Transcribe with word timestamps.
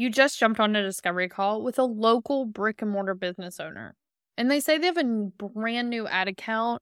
You 0.00 0.08
just 0.08 0.38
jumped 0.38 0.58
on 0.58 0.74
a 0.74 0.82
discovery 0.82 1.28
call 1.28 1.60
with 1.60 1.78
a 1.78 1.84
local 1.84 2.46
brick 2.46 2.80
and 2.80 2.90
mortar 2.90 3.12
business 3.12 3.60
owner, 3.60 3.96
and 4.34 4.50
they 4.50 4.58
say 4.58 4.78
they 4.78 4.86
have 4.86 4.96
a 4.96 5.04
brand 5.04 5.90
new 5.90 6.06
ad 6.06 6.26
account 6.26 6.80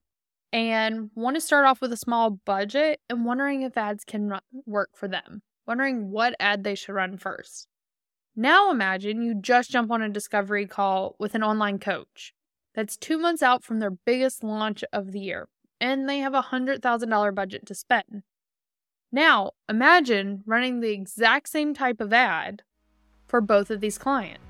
and 0.53 1.11
want 1.15 1.35
to 1.35 1.41
start 1.41 1.65
off 1.65 1.81
with 1.81 1.91
a 1.91 1.97
small 1.97 2.29
budget 2.29 3.01
and 3.09 3.25
wondering 3.25 3.63
if 3.63 3.75
ads 3.75 4.05
can 4.05 4.29
run, 4.29 4.39
work 4.65 4.91
for 4.95 5.09
them, 5.09 5.41
wondering 5.67 6.11
what 6.11 6.33
ad 6.39 6.63
they 6.63 6.75
should 6.75 6.93
run 6.93 7.17
first. 7.17 7.67
Now 8.37 8.71
imagine 8.71 9.21
you 9.21 9.35
just 9.35 9.69
jump 9.69 9.91
on 9.91 10.01
a 10.01 10.07
discovery 10.07 10.65
call 10.65 11.17
with 11.19 11.35
an 11.35 11.43
online 11.43 11.77
coach 11.77 12.33
that's 12.73 12.95
two 12.95 13.17
months 13.17 13.43
out 13.43 13.65
from 13.65 13.79
their 13.79 13.91
biggest 13.91 14.45
launch 14.45 14.81
of 14.93 15.11
the 15.11 15.19
year, 15.19 15.49
and 15.81 16.07
they 16.07 16.19
have 16.19 16.33
a 16.33 16.43
$100,000 16.53 17.35
budget 17.35 17.65
to 17.65 17.75
spend. 17.75 18.23
Now, 19.11 19.51
imagine 19.67 20.41
running 20.45 20.79
the 20.79 20.93
exact 20.93 21.49
same 21.49 21.73
type 21.73 21.99
of 21.99 22.13
ad 22.13 22.61
for 23.29 23.39
both 23.39 23.69
of 23.69 23.79
these 23.79 23.97
clients. 23.97 24.43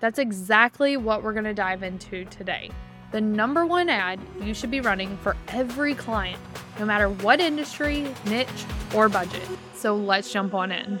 That's 0.00 0.18
exactly 0.18 0.96
what 0.96 1.22
we're 1.22 1.32
going 1.32 1.44
to 1.44 1.52
dive 1.54 1.82
into 1.82 2.24
today. 2.26 2.70
The 3.12 3.20
number 3.20 3.66
one 3.66 3.88
ad 3.88 4.20
you 4.40 4.54
should 4.54 4.70
be 4.70 4.80
running 4.80 5.16
for 5.18 5.36
every 5.48 5.94
client, 5.94 6.40
no 6.78 6.86
matter 6.86 7.08
what 7.08 7.40
industry, 7.40 8.06
niche, 8.26 8.48
or 8.94 9.08
budget. 9.08 9.46
So 9.74 9.94
let's 9.96 10.32
jump 10.32 10.54
on 10.54 10.72
in. 10.72 11.00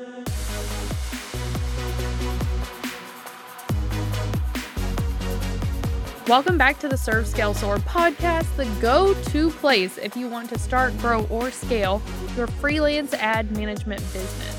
Welcome 6.26 6.56
back 6.56 6.78
to 6.78 6.88
the 6.88 6.96
Serve 6.96 7.26
Scale 7.26 7.52
Soar 7.52 7.76
podcast, 7.78 8.56
the 8.56 8.64
go 8.80 9.12
to 9.24 9.50
place 9.50 9.98
if 9.98 10.16
you 10.16 10.26
want 10.26 10.48
to 10.48 10.58
start, 10.58 10.96
grow, 10.98 11.26
or 11.26 11.50
scale 11.50 12.00
your 12.36 12.46
freelance 12.46 13.12
ad 13.14 13.52
management 13.52 14.00
business. 14.12 14.53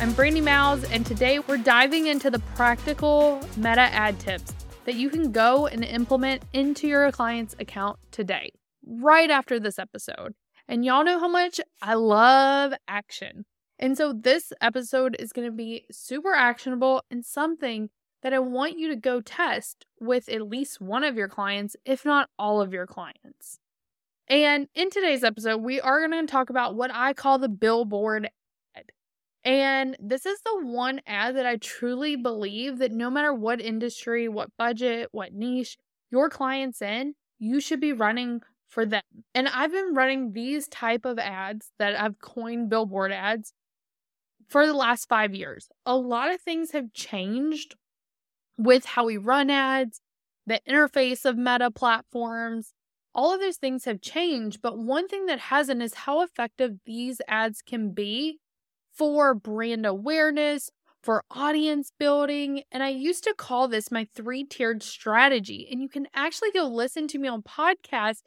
I'm 0.00 0.12
Brandi 0.12 0.40
Mowles, 0.40 0.84
and 0.84 1.04
today 1.04 1.40
we're 1.40 1.56
diving 1.56 2.06
into 2.06 2.30
the 2.30 2.38
practical 2.54 3.40
meta 3.56 3.80
ad 3.80 4.20
tips 4.20 4.54
that 4.84 4.94
you 4.94 5.10
can 5.10 5.32
go 5.32 5.66
and 5.66 5.84
implement 5.84 6.44
into 6.52 6.86
your 6.86 7.10
client's 7.10 7.56
account 7.58 7.98
today, 8.12 8.52
right 8.86 9.28
after 9.28 9.58
this 9.58 9.76
episode. 9.76 10.34
And 10.68 10.84
y'all 10.84 11.02
know 11.02 11.18
how 11.18 11.26
much 11.26 11.60
I 11.82 11.94
love 11.94 12.74
action. 12.86 13.44
And 13.76 13.98
so 13.98 14.12
this 14.12 14.52
episode 14.60 15.16
is 15.18 15.32
going 15.32 15.48
to 15.48 15.52
be 15.52 15.84
super 15.90 16.32
actionable 16.32 17.02
and 17.10 17.24
something 17.24 17.90
that 18.22 18.32
I 18.32 18.38
want 18.38 18.78
you 18.78 18.86
to 18.90 18.96
go 18.96 19.20
test 19.20 19.84
with 19.98 20.28
at 20.28 20.48
least 20.48 20.80
one 20.80 21.02
of 21.02 21.16
your 21.16 21.28
clients, 21.28 21.74
if 21.84 22.04
not 22.04 22.30
all 22.38 22.60
of 22.60 22.72
your 22.72 22.86
clients. 22.86 23.58
And 24.28 24.68
in 24.76 24.90
today's 24.90 25.24
episode, 25.24 25.62
we 25.62 25.80
are 25.80 26.06
going 26.06 26.24
to 26.24 26.30
talk 26.30 26.50
about 26.50 26.76
what 26.76 26.92
I 26.94 27.14
call 27.14 27.38
the 27.40 27.48
billboard. 27.48 28.28
And 29.48 29.96
this 29.98 30.26
is 30.26 30.38
the 30.44 30.60
one 30.66 31.00
ad 31.06 31.36
that 31.36 31.46
I 31.46 31.56
truly 31.56 32.16
believe 32.16 32.76
that 32.80 32.92
no 32.92 33.08
matter 33.08 33.32
what 33.32 33.62
industry, 33.62 34.28
what 34.28 34.50
budget, 34.58 35.08
what 35.10 35.32
niche 35.32 35.78
your 36.10 36.28
client's 36.28 36.82
in, 36.82 37.14
you 37.38 37.58
should 37.58 37.80
be 37.80 37.94
running 37.94 38.42
for 38.68 38.84
them. 38.84 39.00
And 39.34 39.48
I've 39.48 39.72
been 39.72 39.94
running 39.94 40.32
these 40.32 40.68
type 40.68 41.06
of 41.06 41.18
ads 41.18 41.70
that 41.78 41.98
I've 41.98 42.18
coined 42.18 42.68
billboard 42.68 43.10
ads 43.10 43.54
for 44.50 44.66
the 44.66 44.74
last 44.74 45.08
5 45.08 45.34
years. 45.34 45.70
A 45.86 45.96
lot 45.96 46.30
of 46.30 46.42
things 46.42 46.72
have 46.72 46.92
changed 46.92 47.74
with 48.58 48.84
how 48.84 49.06
we 49.06 49.16
run 49.16 49.48
ads, 49.48 50.02
the 50.46 50.60
interface 50.68 51.24
of 51.24 51.38
meta 51.38 51.70
platforms. 51.70 52.74
All 53.14 53.32
of 53.32 53.40
those 53.40 53.56
things 53.56 53.86
have 53.86 54.02
changed, 54.02 54.60
but 54.60 54.76
one 54.76 55.08
thing 55.08 55.24
that 55.24 55.38
hasn't 55.38 55.80
is 55.80 55.94
how 55.94 56.20
effective 56.20 56.72
these 56.84 57.22
ads 57.26 57.62
can 57.62 57.92
be 57.92 58.40
for 58.98 59.32
brand 59.34 59.86
awareness, 59.86 60.70
for 61.02 61.24
audience 61.30 61.92
building. 61.98 62.62
And 62.72 62.82
I 62.82 62.88
used 62.88 63.24
to 63.24 63.34
call 63.34 63.68
this 63.68 63.90
my 63.90 64.06
three 64.14 64.44
tiered 64.44 64.82
strategy. 64.82 65.68
And 65.70 65.80
you 65.80 65.88
can 65.88 66.08
actually 66.14 66.50
go 66.50 66.64
listen 66.64 67.06
to 67.08 67.18
me 67.18 67.28
on 67.28 67.42
podcasts 67.42 68.22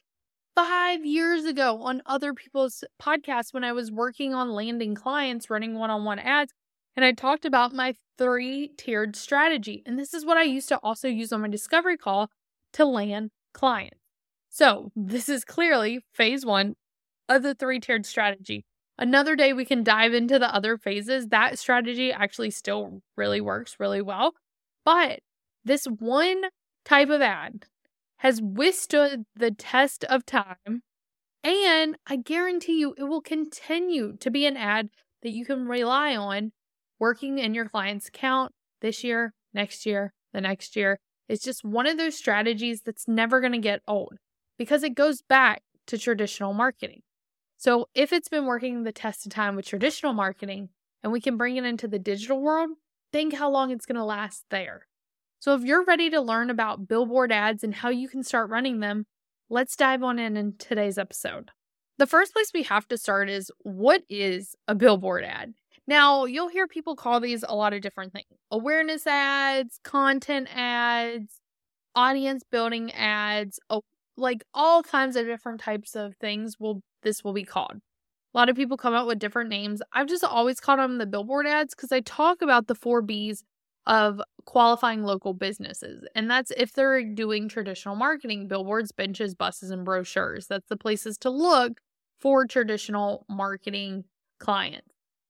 five 0.56 1.06
years 1.06 1.46
ago 1.46 1.82
on 1.84 2.02
other 2.06 2.34
people's 2.34 2.84
podcasts 3.02 3.54
when 3.54 3.64
I 3.64 3.74
was 3.74 3.92
working 3.92 4.34
on 4.34 4.52
landing 4.52 4.96
clients, 4.96 5.50
running 5.50 5.76
one 5.76 5.90
on 5.90 6.06
one 6.06 6.20
ads. 6.20 6.54
And 6.96 7.06
I 7.06 7.12
talked 7.12 7.46
about 7.46 7.74
my 7.74 7.94
three 8.18 8.72
tiered 8.78 9.16
strategy. 9.16 9.84
And 9.86 10.00
this 10.00 10.14
is 10.14 10.26
what 10.26 10.38
I 10.38 10.44
used 10.44 10.70
to 10.70 10.78
also 10.78 11.08
use 11.08 11.32
on 11.32 11.42
my 11.42 11.48
discovery 11.48 11.98
call 11.98 12.30
to 12.74 12.86
land 12.86 13.32
clients. 13.54 13.98
So 14.50 14.92
this 14.96 15.30
is 15.30 15.46
clearly 15.46 16.02
phase 16.14 16.46
one 16.46 16.76
of 17.30 17.44
the 17.44 17.56
three 17.56 17.80
tiered 17.80 18.06
strategy. 18.06 18.66
Another 18.98 19.36
day 19.36 19.54
we 19.54 19.66
can 19.66 19.84
dive 19.84 20.14
into 20.14 20.38
the 20.38 20.54
other 20.54 20.78
phases. 20.78 21.28
That 21.28 21.58
strategy 21.58 22.12
actually 22.12 22.52
still 22.52 23.02
really 23.18 23.42
works 23.42 23.78
really 23.80 24.02
well. 24.02 24.34
But 24.86 25.20
this 25.64 25.86
one 25.86 26.44
type 26.86 27.10
of 27.10 27.22
ad 27.22 27.66
has 28.18 28.42
withstood 28.42 29.24
the 29.36 29.52
test 29.52 30.04
of 30.06 30.26
time. 30.26 30.84
And 31.44 31.98
I 32.06 32.18
guarantee 32.18 32.80
you 32.80 32.94
it 32.98 33.04
will 33.04 33.22
continue 33.22 34.16
to 34.18 34.30
be 34.30 34.46
an 34.46 34.58
ad 34.58 34.90
that 35.24 35.32
you 35.32 35.46
can 35.46 35.68
rely 35.68 36.16
on 36.16 36.52
working 37.00 37.40
in 37.40 37.56
your 37.56 37.68
client's 37.68 38.10
account 38.10 38.52
this 38.82 39.04
year, 39.04 39.34
next 39.54 39.86
year, 39.86 40.14
the 40.34 40.42
next 40.42 40.76
year. 40.76 41.00
It's 41.28 41.44
just 41.44 41.64
one 41.64 41.88
of 41.88 41.98
those 41.98 42.16
strategies 42.16 42.82
that's 42.82 43.08
never 43.08 43.40
going 43.40 43.54
to 43.54 43.58
get 43.58 43.82
old 43.88 44.18
because 44.58 44.84
it 44.84 44.94
goes 44.94 45.22
back 45.22 45.64
to 45.88 45.98
traditional 45.98 46.54
marketing. 46.54 47.02
So 47.62 47.90
if 47.94 48.12
it's 48.12 48.28
been 48.28 48.48
working 48.48 48.82
the 48.82 48.92
test 48.92 49.28
of 49.28 49.32
time 49.32 49.56
with 49.56 49.68
traditional 49.68 50.14
marketing 50.14 50.70
and 51.04 51.14
we 51.14 51.22
can 51.22 51.38
bring 51.38 51.58
it 51.58 51.64
into 51.64 51.88
the 51.88 52.00
digital 52.00 52.42
world, 52.42 52.72
think 53.14 53.36
how 53.36 53.52
long 53.52 53.70
it's 53.70 53.86
going 53.86 53.98
to 53.98 54.04
last 54.04 54.46
there. 54.50 54.88
So 55.38 55.54
if 55.54 55.62
you're 55.62 55.86
ready 55.86 56.10
to 56.10 56.22
learn 56.22 56.50
about 56.50 56.88
billboard 56.88 57.32
ads 57.32 57.64
and 57.64 57.76
how 57.76 57.90
you 57.90 58.10
can 58.10 58.24
start 58.24 58.50
running 58.50 58.80
them, 58.80 59.06
let's 59.48 59.76
dive 59.76 60.02
on 60.02 60.18
in 60.18 60.38
in 60.38 60.56
today's 60.58 60.98
episode. 60.98 61.52
The 62.00 62.08
first 62.08 62.34
place 62.34 62.50
we 62.52 62.64
have 62.64 62.88
to 62.88 62.98
start 62.98 63.30
is 63.30 63.52
what 63.60 64.02
is 64.10 64.56
a 64.68 64.74
billboard 64.74 65.24
ad? 65.24 65.54
Now, 65.86 66.26
you'll 66.26 66.48
hear 66.48 66.68
people 66.68 66.96
call 66.96 67.20
these 67.20 67.46
a 67.48 67.54
lot 67.54 67.74
of 67.74 67.82
different 67.82 68.12
things 68.12 68.26
awareness 68.50 69.06
ads, 69.06 69.80
content 69.84 70.48
ads, 70.52 71.40
audience 71.94 72.44
building 72.50 72.92
ads, 72.94 73.60
like 74.18 74.44
all 74.54 74.84
kinds 74.84 75.16
of 75.16 75.26
different 75.26 75.60
types 75.60 75.96
of 75.96 76.16
things 76.18 76.60
will 76.60 76.82
this 77.04 77.24
will 77.24 77.34
be 77.34 77.44
called. 77.44 77.80
A 78.34 78.38
lot 78.38 78.50
of 78.50 78.56
people 78.56 78.78
come 78.78 78.94
up 78.94 79.08
with 79.08 79.20
different 79.20 79.50
names. 79.50 79.82
I've 79.94 80.08
just 80.08 80.24
always 80.24 80.60
called 80.60 80.80
them 80.80 80.98
the 80.98 81.06
billboard 81.06 81.48
ads 81.48 81.76
because 81.76 81.92
I 81.92 82.00
talk 82.02 82.42
about 82.42 82.68
the 82.68 82.76
four 82.76 83.02
B's 83.02 83.44
of 83.88 84.22
qualifying 84.46 85.04
local 85.04 85.34
businesses. 85.34 86.06
And 86.16 86.30
that's 86.30 86.52
if 86.52 86.74
they're 86.74 87.04
doing 87.04 87.50
traditional 87.50 87.96
marketing, 87.96 88.48
billboards, 88.48 88.92
benches, 88.92 89.36
buses, 89.36 89.72
and 89.72 89.84
brochures. 89.84 90.48
That's 90.48 90.70
the 90.70 90.78
places 90.78 91.18
to 91.20 91.30
look 91.30 91.82
for 92.20 92.46
traditional 92.46 93.26
marketing 93.28 94.06
clients. 94.40 94.88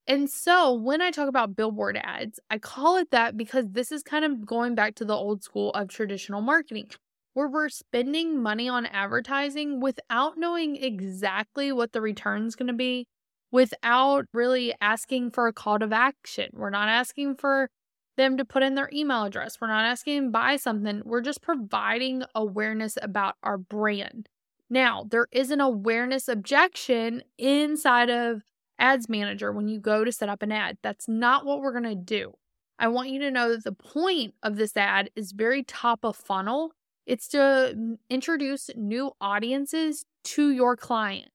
And 0.07 0.29
so 0.29 0.73
when 0.73 1.01
I 1.01 1.11
talk 1.11 1.29
about 1.29 1.55
billboard 1.55 1.97
ads, 1.97 2.39
I 2.49 2.57
call 2.57 2.97
it 2.97 3.11
that 3.11 3.37
because 3.37 3.67
this 3.69 3.91
is 3.91 4.03
kind 4.03 4.25
of 4.25 4.45
going 4.45 4.75
back 4.75 4.95
to 4.95 5.05
the 5.05 5.15
old 5.15 5.43
school 5.43 5.71
of 5.71 5.87
traditional 5.87 6.41
marketing, 6.41 6.89
where 7.33 7.47
we're 7.47 7.69
spending 7.69 8.41
money 8.41 8.67
on 8.67 8.85
advertising 8.85 9.79
without 9.79 10.37
knowing 10.37 10.75
exactly 10.75 11.71
what 11.71 11.93
the 11.93 12.01
return's 12.01 12.55
going 12.55 12.67
to 12.67 12.73
be, 12.73 13.07
without 13.51 14.25
really 14.33 14.73
asking 14.81 15.31
for 15.31 15.47
a 15.47 15.53
call 15.53 15.79
to 15.79 15.89
action. 15.91 16.49
We're 16.53 16.69
not 16.69 16.89
asking 16.89 17.35
for 17.35 17.69
them 18.17 18.37
to 18.37 18.45
put 18.45 18.63
in 18.63 18.75
their 18.75 18.89
email 18.93 19.23
address. 19.23 19.59
We're 19.59 19.67
not 19.67 19.85
asking 19.85 20.15
them 20.15 20.25
to 20.25 20.31
buy 20.31 20.55
something. 20.57 21.01
We're 21.05 21.21
just 21.21 21.41
providing 21.41 22.23
awareness 22.35 22.97
about 23.01 23.35
our 23.43 23.57
brand. 23.57 24.27
Now, 24.69 25.05
there 25.09 25.27
is 25.31 25.51
an 25.51 25.61
awareness 25.61 26.27
objection 26.27 27.23
inside 27.37 28.09
of 28.09 28.43
ads 28.79 29.09
manager 29.09 29.51
when 29.51 29.67
you 29.67 29.79
go 29.79 30.03
to 30.03 30.11
set 30.11 30.29
up 30.29 30.41
an 30.41 30.51
ad. 30.51 30.77
That's 30.81 31.07
not 31.07 31.45
what 31.45 31.61
we're 31.61 31.71
going 31.71 31.83
to 31.83 31.95
do. 31.95 32.33
I 32.79 32.87
want 32.87 33.09
you 33.09 33.19
to 33.19 33.31
know 33.31 33.49
that 33.49 33.63
the 33.63 33.73
point 33.73 34.33
of 34.41 34.55
this 34.55 34.75
ad 34.75 35.11
is 35.15 35.33
very 35.33 35.63
top 35.63 36.03
of 36.03 36.15
funnel. 36.15 36.71
It's 37.11 37.27
to 37.27 37.97
introduce 38.09 38.69
new 38.73 39.11
audiences 39.19 40.05
to 40.23 40.49
your 40.51 40.77
client. 40.77 41.27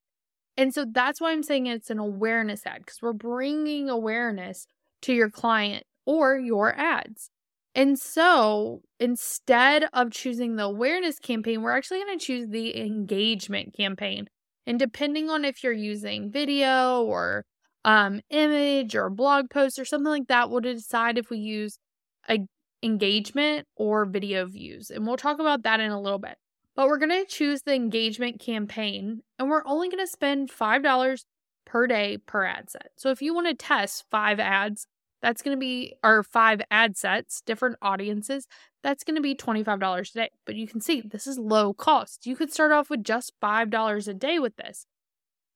And 0.57 0.73
so 0.73 0.87
that's 0.91 1.21
why 1.21 1.31
I'm 1.31 1.43
saying 1.43 1.67
it's 1.67 1.91
an 1.91 1.99
awareness 1.99 2.65
ad 2.65 2.79
because 2.79 2.99
we're 2.99 3.13
bringing 3.13 3.87
awareness 3.87 4.65
to 5.03 5.13
your 5.13 5.29
client 5.29 5.83
or 6.03 6.35
your 6.35 6.75
ads. 6.75 7.29
And 7.75 7.99
so 7.99 8.81
instead 8.99 9.87
of 9.93 10.09
choosing 10.09 10.55
the 10.55 10.63
awareness 10.63 11.19
campaign, 11.19 11.61
we're 11.61 11.77
actually 11.77 12.03
going 12.03 12.17
to 12.17 12.25
choose 12.25 12.47
the 12.47 12.75
engagement 12.75 13.75
campaign. 13.77 14.25
And 14.65 14.79
depending 14.79 15.29
on 15.29 15.45
if 15.45 15.63
you're 15.63 15.73
using 15.73 16.31
video 16.31 17.03
or 17.03 17.45
um, 17.85 18.21
image 18.31 18.95
or 18.95 19.11
blog 19.11 19.51
post 19.51 19.77
or 19.77 19.85
something 19.85 20.09
like 20.09 20.27
that, 20.29 20.49
we'll 20.49 20.61
decide 20.61 21.19
if 21.19 21.29
we 21.29 21.37
use 21.37 21.77
a 22.27 22.39
engagement 22.83 23.67
or 23.75 24.05
video 24.05 24.45
views. 24.45 24.89
And 24.91 25.05
we'll 25.07 25.17
talk 25.17 25.39
about 25.39 25.63
that 25.63 25.79
in 25.79 25.91
a 25.91 26.01
little 26.01 26.19
bit. 26.19 26.37
But 26.75 26.87
we're 26.87 26.99
going 26.99 27.09
to 27.09 27.25
choose 27.25 27.63
the 27.63 27.73
engagement 27.73 28.39
campaign 28.39 29.21
and 29.39 29.49
we're 29.49 29.65
only 29.65 29.89
going 29.89 30.03
to 30.05 30.11
spend 30.11 30.51
$5 30.51 31.25
per 31.65 31.87
day 31.87 32.17
per 32.17 32.45
ad 32.45 32.69
set. 32.69 32.91
So 32.95 33.09
if 33.09 33.21
you 33.21 33.33
want 33.33 33.47
to 33.47 33.53
test 33.55 34.05
five 34.11 34.39
ads 34.39 34.87
That's 35.21 35.41
going 35.41 35.57
to 35.57 35.59
be, 35.59 35.95
or 36.03 36.23
five 36.23 36.61
ad 36.69 36.95
sets, 36.95 37.41
different 37.41 37.77
audiences. 37.81 38.47
That's 38.83 39.03
going 39.03 39.15
to 39.15 39.21
be 39.21 39.35
$25 39.35 40.11
a 40.11 40.13
day. 40.13 40.29
But 40.45 40.55
you 40.55 40.67
can 40.67 40.79
see 40.81 41.01
this 41.01 41.25
is 41.27 41.39
low 41.39 41.73
cost. 41.73 42.25
You 42.27 42.35
could 42.35 42.53
start 42.53 42.71
off 42.71 42.89
with 42.89 43.03
just 43.03 43.33
$5 43.41 44.07
a 44.07 44.13
day 44.13 44.39
with 44.39 44.55
this. 44.57 44.85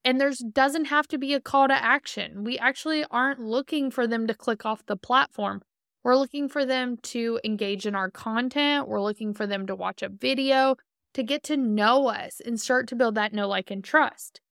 And 0.03 0.19
there's 0.19 0.39
doesn't 0.39 0.85
have 0.85 1.07
to 1.09 1.17
be 1.19 1.33
a 1.35 1.39
call 1.39 1.67
to 1.67 1.73
action. 1.75 2.43
We 2.43 2.57
actually 2.57 3.05
aren't 3.11 3.39
looking 3.39 3.91
for 3.91 4.07
them 4.07 4.25
to 4.27 4.33
click 4.33 4.65
off 4.65 4.85
the 4.85 4.97
platform. 4.97 5.61
We're 6.03 6.15
looking 6.15 6.49
for 6.49 6.65
them 6.65 6.97
to 7.03 7.39
engage 7.43 7.85
in 7.85 7.95
our 7.95 8.09
content. 8.09 8.87
We're 8.87 9.01
looking 9.01 9.33
for 9.33 9.45
them 9.45 9.67
to 9.67 9.75
watch 9.75 10.01
a 10.01 10.09
video, 10.09 10.75
to 11.13 11.23
get 11.23 11.43
to 11.43 11.57
know 11.57 12.07
us 12.07 12.41
and 12.43 12.59
start 12.59 12.87
to 12.87 12.95
build 12.95 13.15
that 13.15 13.33
know, 13.33 13.47
like, 13.47 13.69
and 13.69 13.83
trust. 13.83 14.41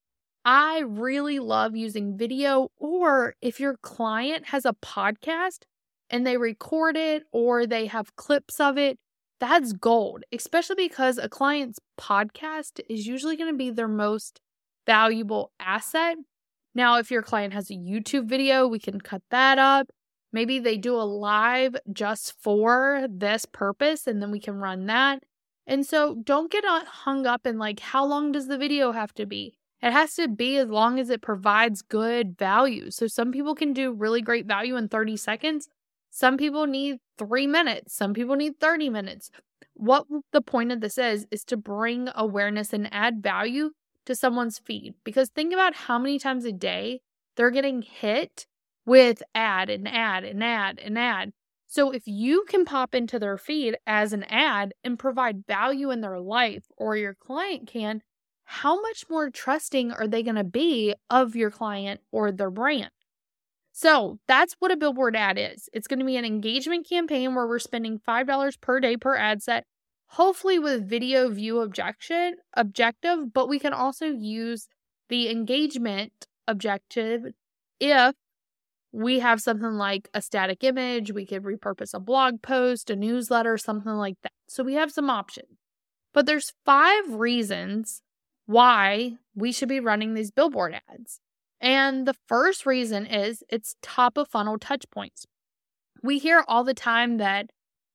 I 0.45 0.81
really 0.87 1.39
love 1.39 1.77
using 1.77 2.17
video, 2.17 2.71
or 2.77 3.35
if 3.43 3.61
your 3.61 3.77
client 3.83 4.47
has 4.47 4.65
a 4.65 4.77
podcast 4.83 5.65
and 6.09 6.27
they 6.27 6.37
record 6.37 6.97
it 6.97 7.25
or 7.33 7.67
they 7.67 7.87
have 7.87 8.17
clips 8.17 8.59
of 8.59 8.79
it, 8.79 8.99
that's 9.39 9.73
gold, 9.73 10.23
especially 10.33 10.77
because 10.77 11.19
a 11.19 11.29
client's 11.29 11.79
podcast 11.99 12.81
is 12.89 13.07
usually 13.07 13.37
going 13.37 13.53
to 13.53 13.57
be 13.57 13.71
their 13.71 13.89
most 13.89 14.41
valuable 14.87 15.51
asset. 15.59 16.17
Now, 16.75 16.99
if 16.99 17.11
your 17.11 17.23
client 17.23 17.53
has 17.55 17.71
a 17.71 17.75
YouTube 17.75 18.27
video, 18.27 18.67
we 18.67 18.79
can 18.79 19.01
cut 19.01 19.23
that 19.31 19.59
up. 19.59 19.89
Maybe 20.33 20.59
they 20.59 20.77
do 20.77 20.95
a 20.95 21.03
live 21.03 21.77
just 21.93 22.35
for 22.41 23.07
this 23.11 23.47
purpose, 23.47 24.07
and 24.07 24.23
then 24.23 24.31
we 24.31 24.41
can 24.41 24.57
run 24.57 24.87
that. 24.87 25.23
And 25.67 25.87
so 25.87 26.17
don't 26.25 26.51
get 26.51 26.65
hung 26.65 27.27
up 27.27 27.47
in 27.47 27.59
like, 27.59 27.81
how 27.81 28.05
long 28.05 28.33
does 28.33 28.49
the 28.49 28.59
video 28.59 28.93
have 28.93 29.13
to 29.15 29.27
be? 29.27 29.57
It 29.83 29.93
has 29.93 30.15
to 30.17 30.29
be 30.29 30.57
as 30.59 30.69
long 30.69 30.99
as 30.99 31.11
it 31.11 31.23
provides 31.23 31.83
good 31.83 32.37
value. 32.37 32.91
So 32.91 33.07
some 33.07 33.33
people 33.33 33.55
can 33.55 33.73
do 33.73 33.93
really 33.93 34.21
great 34.21 34.47
value 34.47 34.77
in 34.77 34.89
30 34.89 35.17
seconds. 35.17 35.69
Some 36.11 36.37
people 36.37 36.67
need 36.67 36.99
three 37.19 37.47
minutes. 37.47 37.95
Some 37.95 38.13
people 38.13 38.37
need 38.37 38.59
30 38.61 38.91
minutes. 38.91 39.31
What 39.75 40.07
the 40.33 40.43
point 40.43 40.73
of 40.73 40.81
this 40.81 40.99
is, 40.99 41.27
is 41.31 41.45
to 41.45 41.57
bring 41.57 42.11
awareness 42.15 42.73
and 42.73 42.93
add 42.93 43.23
value 43.23 43.71
to 44.07 44.15
someone's 44.15 44.59
feed. 44.59 44.95
Because 45.05 45.31
think 45.31 45.53
about 45.53 45.75
how 45.75 45.99
many 45.99 46.19
times 46.19 46.45
a 46.45 46.53
day 46.53 47.01
they're 47.37 47.51
getting 47.51 47.83
hit 47.83 48.47
with 48.87 49.23
ad 49.35 49.71
and 49.71 49.87
ad 49.89 50.25
and 50.25 50.43
ad 50.43 50.81
and 50.83 50.99
ad. 50.99 51.33
So 51.67 51.93
if 51.93 52.03
you 52.07 52.45
can 52.49 52.65
pop 52.65 52.95
into 52.95 53.19
their 53.19 53.39
feed 53.39 53.77
as 53.87 54.13
an 54.13 54.25
ad 54.25 54.75
and 54.83 54.99
provide 54.99 55.47
value 55.47 55.91
in 55.91 56.01
their 56.01 56.19
life, 56.19 56.65
or 56.77 56.97
your 56.97 57.15
client 57.15 57.69
can, 57.69 58.03
how 58.45 58.81
much 58.81 59.05
more 59.09 59.31
trusting 59.31 59.93
are 59.93 60.09
they 60.09 60.25
going 60.25 60.35
to 60.35 60.43
be 60.43 60.95
of 61.09 61.37
your 61.37 61.53
client 61.53 62.01
or 62.11 62.33
their 62.33 62.51
brand? 62.51 62.91
So 63.71 64.19
that's 64.27 64.57
what 64.59 64.73
a 64.73 64.77
billboard 64.77 65.15
ad 65.15 65.39
is. 65.39 65.69
It's 65.73 65.87
going 65.87 66.01
to 66.01 66.05
be 66.05 66.17
an 66.17 66.25
engagement 66.25 66.89
campaign 66.89 67.37
where 67.37 67.47
we're 67.47 67.61
spending 67.61 68.01
$5 68.01 68.61
per 68.61 68.81
day 68.81 68.97
per 68.97 69.17
ad 69.17 69.41
set, 69.41 69.65
hopefully 70.07 70.59
with 70.59 70.89
video 70.89 71.29
view 71.29 71.61
objection 71.61 72.35
objective, 72.55 73.33
but 73.33 73.49
we 73.49 73.61
can 73.61 73.73
also 73.73 74.07
use 74.07 74.67
the 75.09 75.31
engagement 75.31 76.27
objective 76.49 77.27
if 77.79 78.15
we 78.93 79.21
have 79.21 79.41
something 79.41 79.73
like 79.73 80.09
a 80.15 80.23
static 80.23 80.65
image, 80.65 81.13
we 81.13 81.27
could 81.27 81.45
repurpose 81.45 81.95
a 81.95 82.01
blog 82.01 82.43
post, 82.43 82.91
a 82.91 82.97
newsletter, 82.97 83.57
something 83.57 83.93
like 83.93 84.17
that. 84.23 84.33
So 84.49 84.65
we 84.65 84.75
have 84.75 84.91
some 84.91 85.09
options. 85.09 85.59
But 86.13 86.27
there's 86.27 86.53
five 86.65 87.15
reasons 87.15 88.03
why 88.47 89.17
we 89.35 89.53
should 89.53 89.69
be 89.69 89.79
running 89.79 90.15
these 90.15 90.33
billboard 90.33 90.75
ads. 90.89 91.21
And 91.61 92.07
the 92.07 92.17
first 92.27 92.67
reason 92.67 93.07
is 93.07 93.45
it's 93.49 93.77
top 93.83 94.17
of 94.17 94.29
funnel 94.29 94.59
touch 94.59 94.91
points. 94.91 95.27
We 96.03 96.19
hear 96.19 96.43
all 96.49 96.65
the 96.65 96.75
time 96.75 97.19
that 97.19 97.51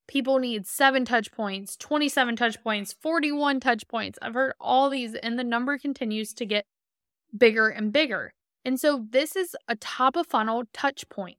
people 0.06 0.38
need 0.38 0.66
seven 0.66 1.04
touch 1.04 1.32
points, 1.32 1.76
27 1.76 2.36
touch 2.36 2.62
points, 2.62 2.94
41 3.02 3.60
touch 3.60 3.86
points. 3.88 4.18
I've 4.22 4.34
heard 4.34 4.54
all 4.60 4.88
these, 4.88 5.14
and 5.14 5.38
the 5.38 5.44
number 5.44 5.76
continues 5.78 6.32
to 6.34 6.46
get 6.46 6.64
bigger 7.36 7.68
and 7.68 7.92
bigger. 7.92 8.32
And 8.66 8.80
so 8.80 9.06
this 9.10 9.36
is 9.36 9.54
a 9.68 9.76
top 9.76 10.16
of 10.16 10.26
funnel 10.26 10.64
touch 10.72 11.08
point. 11.08 11.36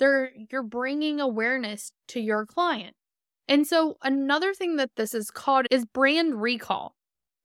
They're, 0.00 0.32
you're 0.50 0.64
bringing 0.64 1.20
awareness 1.20 1.92
to 2.08 2.20
your 2.20 2.44
client. 2.44 2.96
And 3.46 3.64
so 3.64 3.96
another 4.02 4.52
thing 4.52 4.74
that 4.76 4.90
this 4.96 5.14
is 5.14 5.30
called 5.30 5.66
is 5.70 5.84
brand 5.84 6.42
recall. 6.42 6.96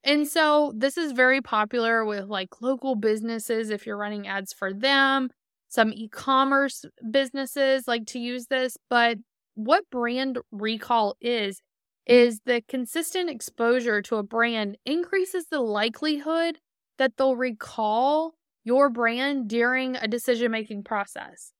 And 0.03 0.27
so 0.27 0.73
this 0.75 0.97
is 0.97 1.11
very 1.11 1.41
popular 1.41 2.03
with 2.03 2.25
like 2.25 2.59
local 2.59 2.95
businesses 2.95 3.69
if 3.69 3.85
you're 3.85 3.97
running 3.97 4.27
ads 4.27 4.51
for 4.51 4.73
them. 4.73 5.29
Some 5.67 5.93
e 5.93 6.07
commerce 6.07 6.85
businesses 7.11 7.87
like 7.87 8.07
to 8.07 8.19
use 8.19 8.47
this. 8.47 8.77
But 8.89 9.19
what 9.53 9.83
brand 9.91 10.39
recall 10.51 11.17
is, 11.21 11.61
is 12.07 12.39
the 12.47 12.63
consistent 12.67 13.29
exposure 13.29 14.01
to 14.01 14.15
a 14.15 14.23
brand 14.23 14.77
increases 14.87 15.45
the 15.51 15.61
likelihood 15.61 16.57
that 16.97 17.17
they'll 17.17 17.35
recall 17.35 18.33
your 18.63 18.89
brand 18.89 19.47
during 19.47 19.95
a 19.95 20.07
decision 20.07 20.51
making 20.51 20.83
process. 20.83 21.53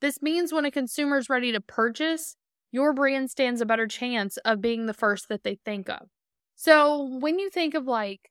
This 0.00 0.20
means 0.20 0.52
when 0.52 0.64
a 0.64 0.70
consumer 0.70 1.18
is 1.18 1.30
ready 1.30 1.52
to 1.52 1.60
purchase, 1.60 2.36
your 2.72 2.92
brand 2.92 3.30
stands 3.30 3.60
a 3.60 3.66
better 3.66 3.86
chance 3.86 4.36
of 4.38 4.60
being 4.60 4.86
the 4.86 4.94
first 4.94 5.28
that 5.28 5.42
they 5.42 5.58
think 5.64 5.88
of. 5.88 6.08
So 6.54 7.18
when 7.20 7.38
you 7.38 7.50
think 7.50 7.74
of 7.74 7.86
like 7.86 8.30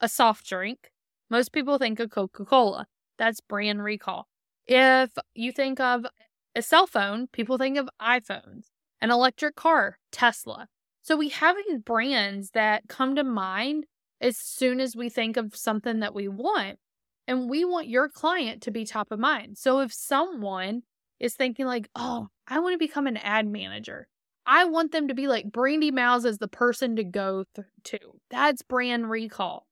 a 0.00 0.08
soft 0.08 0.46
drink, 0.46 0.90
most 1.28 1.52
people 1.52 1.78
think 1.78 2.00
of 2.00 2.10
Coca 2.10 2.44
Cola. 2.44 2.86
That's 3.18 3.40
brand 3.40 3.82
recall. 3.82 4.26
If 4.66 5.10
you 5.34 5.52
think 5.52 5.80
of 5.80 6.06
a 6.54 6.62
cell 6.62 6.86
phone, 6.86 7.28
people 7.28 7.58
think 7.58 7.76
of 7.76 7.88
iPhones. 8.00 8.66
An 9.00 9.10
electric 9.10 9.56
car, 9.56 9.98
Tesla. 10.12 10.68
So 11.02 11.16
we 11.16 11.30
have 11.30 11.56
these 11.56 11.78
brands 11.78 12.50
that 12.50 12.88
come 12.88 13.16
to 13.16 13.24
mind 13.24 13.86
as 14.20 14.36
soon 14.36 14.80
as 14.80 14.94
we 14.94 15.08
think 15.08 15.36
of 15.36 15.56
something 15.56 16.00
that 16.00 16.14
we 16.14 16.28
want. 16.28 16.78
And 17.30 17.48
we 17.48 17.64
want 17.64 17.86
your 17.86 18.08
client 18.08 18.62
to 18.62 18.72
be 18.72 18.84
top 18.84 19.12
of 19.12 19.20
mind. 19.20 19.56
So 19.56 19.78
if 19.78 19.92
someone 19.92 20.82
is 21.20 21.34
thinking, 21.34 21.64
like, 21.64 21.88
oh, 21.94 22.26
I 22.48 22.58
want 22.58 22.74
to 22.74 22.78
become 22.78 23.06
an 23.06 23.18
ad 23.18 23.46
manager, 23.46 24.08
I 24.46 24.64
want 24.64 24.90
them 24.90 25.06
to 25.06 25.14
be 25.14 25.28
like 25.28 25.48
Brandi 25.48 25.92
Mowles 25.92 26.24
as 26.24 26.38
the 26.38 26.48
person 26.48 26.96
to 26.96 27.04
go 27.04 27.44
th- 27.54 27.68
to. 27.84 27.98
That's 28.30 28.62
brand 28.62 29.08
recall. 29.08 29.68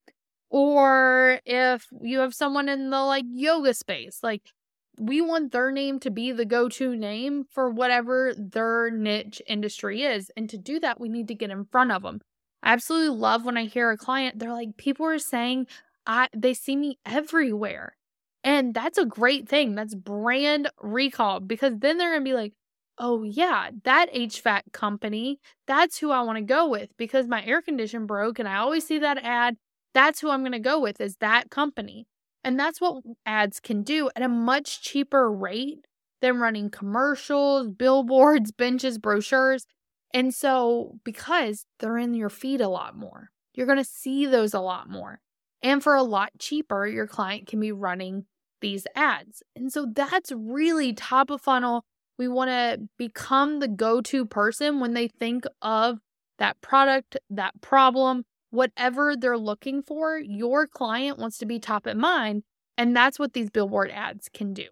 Or 0.51 1.41
if 1.45 1.87
you 2.01 2.21
have 2.21 2.33
someone 2.33 2.69
in 2.69 2.91
the 2.91 3.01
like 3.01 3.25
yoga 3.29 3.75
space, 3.75 4.21
like 4.23 4.53
we 4.97 5.21
want 5.21 5.51
their 5.51 5.73
name 5.73 5.99
to 5.99 6.13
be 6.13 6.31
the 6.31 6.45
go 6.45 6.69
to 6.69 6.95
name 6.95 7.43
for 7.51 7.71
whatever 7.71 8.35
their 8.39 8.89
niche 8.89 9.43
industry 9.49 10.05
is. 10.05 10.31
And 10.37 10.49
to 10.49 10.57
do 10.57 10.79
that, 10.79 11.01
we 11.01 11.09
need 11.09 11.27
to 11.27 11.35
get 11.35 11.51
in 11.51 11.65
front 11.65 11.91
of 11.91 12.03
them. 12.03 12.21
I 12.63 12.73
absolutely 12.73 13.17
love 13.17 13.45
when 13.45 13.57
I 13.57 13.65
hear 13.65 13.91
a 13.91 13.97
client, 13.97 14.39
they're 14.39 14.53
like, 14.53 14.77
people 14.77 15.07
are 15.07 15.19
saying, 15.19 15.67
I, 16.09 16.29
they 16.35 16.55
see 16.55 16.75
me 16.75 16.99
everywhere. 17.07 17.95
And 18.43 18.73
that's 18.73 18.99
a 18.99 19.05
great 19.05 19.49
thing. 19.49 19.75
That's 19.75 19.95
brand 19.95 20.71
recall 20.81 21.39
because 21.41 21.75
then 21.79 21.99
they're 21.99 22.13
going 22.13 22.25
to 22.25 22.31
be 22.31 22.35
like, 22.35 22.55
oh, 22.99 23.23
yeah, 23.23 23.71
that 23.85 24.13
HVAC 24.13 24.73
company, 24.73 25.39
that's 25.67 25.99
who 25.99 26.11
I 26.11 26.23
want 26.23 26.39
to 26.39 26.43
go 26.43 26.69
with 26.69 26.91
because 26.97 27.29
my 27.29 27.45
air 27.45 27.63
condition 27.63 28.07
broke 28.07 28.39
and 28.39 28.49
I 28.49 28.57
always 28.57 28.87
see 28.87 28.99
that 28.99 29.19
ad. 29.23 29.57
That's 29.95 30.21
who 30.21 30.31
I'm 30.31 30.41
going 30.41 30.53
to 30.53 30.59
go 30.59 30.81
with 30.81 31.01
is 31.01 31.17
that 31.17 31.51
company. 31.51 32.07
And 32.43 32.59
that's 32.59 32.81
what 32.81 33.03
ads 33.27 33.61
can 33.61 33.83
do 33.83 34.11
at 34.17 34.23
a 34.23 34.29
much 34.29 34.81
cheaper 34.83 35.31
rate 35.31 35.85
than 36.21 36.39
running 36.39 36.71
commercials, 36.71 37.69
billboards, 37.79 38.51
benches, 38.51 38.99
brochures. 38.99 39.67
And 40.15 40.35
so, 40.35 40.99
because 41.05 41.67
they're 41.81 41.99
in 41.99 42.15
your 42.15 42.31
feed 42.31 42.63
a 42.63 42.69
lot 42.69 42.97
more, 42.97 43.29
you're 43.55 43.67
going 43.67 43.79
to 43.79 43.85
see 43.85 44.25
those 44.25 44.55
a 44.55 44.61
lot 44.61 44.89
more. 44.89 45.21
And 45.63 45.83
for 45.83 45.95
a 45.95 46.03
lot 46.03 46.31
cheaper, 46.39 46.87
your 46.87 47.07
client 47.07 47.47
can 47.47 47.61
be 47.61 47.73
running 47.73 48.27
these 48.61 48.87
ads. 48.95 49.43
And 49.57 49.73
so, 49.73 49.87
that's 49.93 50.33
really 50.33 50.93
top 50.93 51.31
of 51.31 51.41
funnel 51.41 51.85
we 52.19 52.29
want 52.29 52.51
to 52.51 52.89
become 52.99 53.61
the 53.61 53.69
go 53.69 54.01
to 54.03 54.27
person 54.27 54.81
when 54.81 54.93
they 54.93 55.09
think 55.09 55.45
of 55.63 55.99
that 56.39 56.61
product, 56.61 57.17
that 57.31 57.61
problem, 57.61 58.25
whatever 58.51 59.17
they're 59.17 59.39
looking 59.39 59.83
for. 59.83 60.19
Your 60.19 60.67
client 60.67 61.19
wants 61.19 61.39
to 61.39 61.47
be 61.47 61.59
top 61.59 61.87
of 61.87 61.97
mind. 61.97 62.43
And 62.77 62.95
that's 62.95 63.19
what 63.19 63.33
these 63.33 63.51
billboard 63.51 63.91
ads 63.93 64.29
can 64.29 64.53
do. 64.53 64.67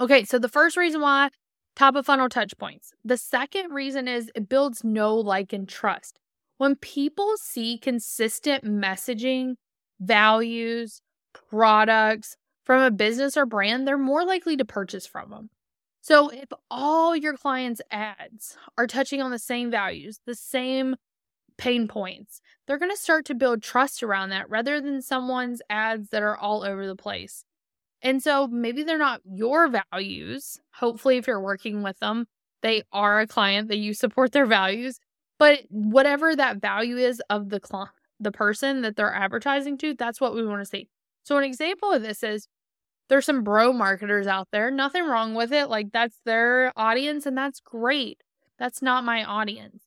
Okay, 0.00 0.24
so 0.24 0.38
the 0.38 0.48
first 0.48 0.76
reason 0.76 1.00
why 1.00 1.30
top 1.74 1.94
of 1.94 2.06
funnel 2.06 2.28
touch 2.28 2.56
points. 2.58 2.92
The 3.04 3.16
second 3.16 3.70
reason 3.70 4.08
is 4.08 4.30
it 4.34 4.48
builds 4.48 4.82
know, 4.84 5.14
like, 5.14 5.52
and 5.52 5.68
trust. 5.68 6.18
When 6.58 6.74
people 6.74 7.34
see 7.40 7.78
consistent 7.78 8.64
messaging, 8.64 9.54
values, 10.00 11.00
products 11.50 12.36
from 12.64 12.82
a 12.82 12.90
business 12.90 13.36
or 13.36 13.46
brand, 13.46 13.86
they're 13.86 13.98
more 13.98 14.24
likely 14.24 14.56
to 14.56 14.64
purchase 14.64 15.06
from 15.06 15.30
them. 15.30 15.50
So 16.00 16.28
if 16.28 16.48
all 16.70 17.16
your 17.16 17.36
clients' 17.36 17.82
ads 17.90 18.56
are 18.76 18.86
touching 18.86 19.20
on 19.20 19.30
the 19.30 19.38
same 19.38 19.70
values, 19.70 20.20
the 20.26 20.34
same 20.34 20.96
pain 21.56 21.88
points, 21.88 22.40
they're 22.66 22.78
going 22.78 22.90
to 22.90 22.96
start 22.96 23.24
to 23.26 23.34
build 23.34 23.62
trust 23.62 24.02
around 24.02 24.30
that 24.30 24.48
rather 24.48 24.80
than 24.80 25.02
someone's 25.02 25.60
ads 25.68 26.10
that 26.10 26.22
are 26.22 26.36
all 26.36 26.62
over 26.62 26.86
the 26.86 26.96
place. 26.96 27.44
And 28.00 28.22
so 28.22 28.46
maybe 28.46 28.84
they're 28.84 28.96
not 28.96 29.20
your 29.24 29.68
values. 29.92 30.58
Hopefully, 30.74 31.16
if 31.16 31.26
you're 31.26 31.40
working 31.40 31.82
with 31.82 31.98
them, 31.98 32.26
they 32.62 32.82
are 32.92 33.20
a 33.20 33.26
client 33.26 33.68
that 33.68 33.78
you 33.78 33.92
support 33.92 34.32
their 34.32 34.46
values. 34.46 34.98
But 35.38 35.60
whatever 35.68 36.34
that 36.34 36.60
value 36.60 36.96
is 36.96 37.22
of 37.30 37.48
the 37.48 37.60
cl- 37.64 37.90
the 38.20 38.32
person 38.32 38.82
that 38.82 38.96
they're 38.96 39.14
advertising 39.14 39.78
to, 39.78 39.94
that's 39.94 40.20
what 40.20 40.34
we 40.34 40.46
want 40.46 40.60
to 40.60 40.66
see. 40.66 40.88
So 41.22 41.36
an 41.36 41.44
example 41.44 41.92
of 41.92 42.02
this 42.02 42.22
is 42.22 42.48
there's 43.08 43.26
some 43.26 43.42
bro 43.42 43.72
marketers 43.72 44.26
out 44.26 44.48
there. 44.52 44.70
Nothing 44.70 45.04
wrong 45.04 45.34
with 45.34 45.52
it. 45.52 45.68
Like 45.68 45.92
that's 45.92 46.18
their 46.24 46.72
audience 46.76 47.26
and 47.26 47.36
that's 47.36 47.60
great. 47.60 48.22
That's 48.58 48.82
not 48.82 49.04
my 49.04 49.24
audience. 49.24 49.82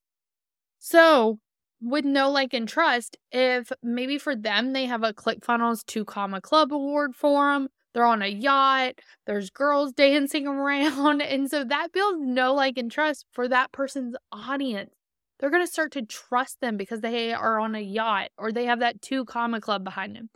So, 0.80 1.40
with 1.82 2.06
no 2.06 2.30
like 2.30 2.54
and 2.54 2.68
trust, 2.68 3.18
if 3.32 3.72
maybe 3.84 4.18
for 4.18 4.36
them 4.36 4.74
they 4.74 4.86
have 4.86 5.04
a 5.04 5.14
ClickFunnels 5.14 5.86
2 5.86 6.06
comma 6.06 6.42
club 6.42 6.74
award 6.74 7.16
for 7.16 7.52
them, 7.52 7.70
they're 7.94 8.06
on 8.06 8.22
a 8.22 8.28
yacht, 8.28 8.94
there's 9.26 9.50
girls 9.50 9.92
dancing 9.92 10.48
around, 10.48 11.22
and 11.22 11.50
so 11.50 11.64
that 11.64 11.92
builds 11.92 12.20
no 12.22 12.54
like 12.54 12.78
and 12.78 12.92
trust 12.92 13.26
for 13.32 13.48
that 13.48 13.72
person's 13.72 14.16
audience. 14.32 14.92
They're 15.42 15.50
going 15.50 15.66
to 15.66 15.72
start 15.72 15.92
to 15.94 16.04
trust 16.04 16.62
them 16.62 16.78
because 16.78 17.02
they 17.02 17.34
are 17.34 17.60
on 17.60 17.76
a 17.76 17.82
yacht 17.82 18.30
or 18.38 18.52
they 18.52 18.66
have 18.66 18.80
that 18.80 19.02
2 19.02 19.26
comma 19.26 19.60
club 19.60 19.84
behind 19.84 20.16
them. 20.16 20.30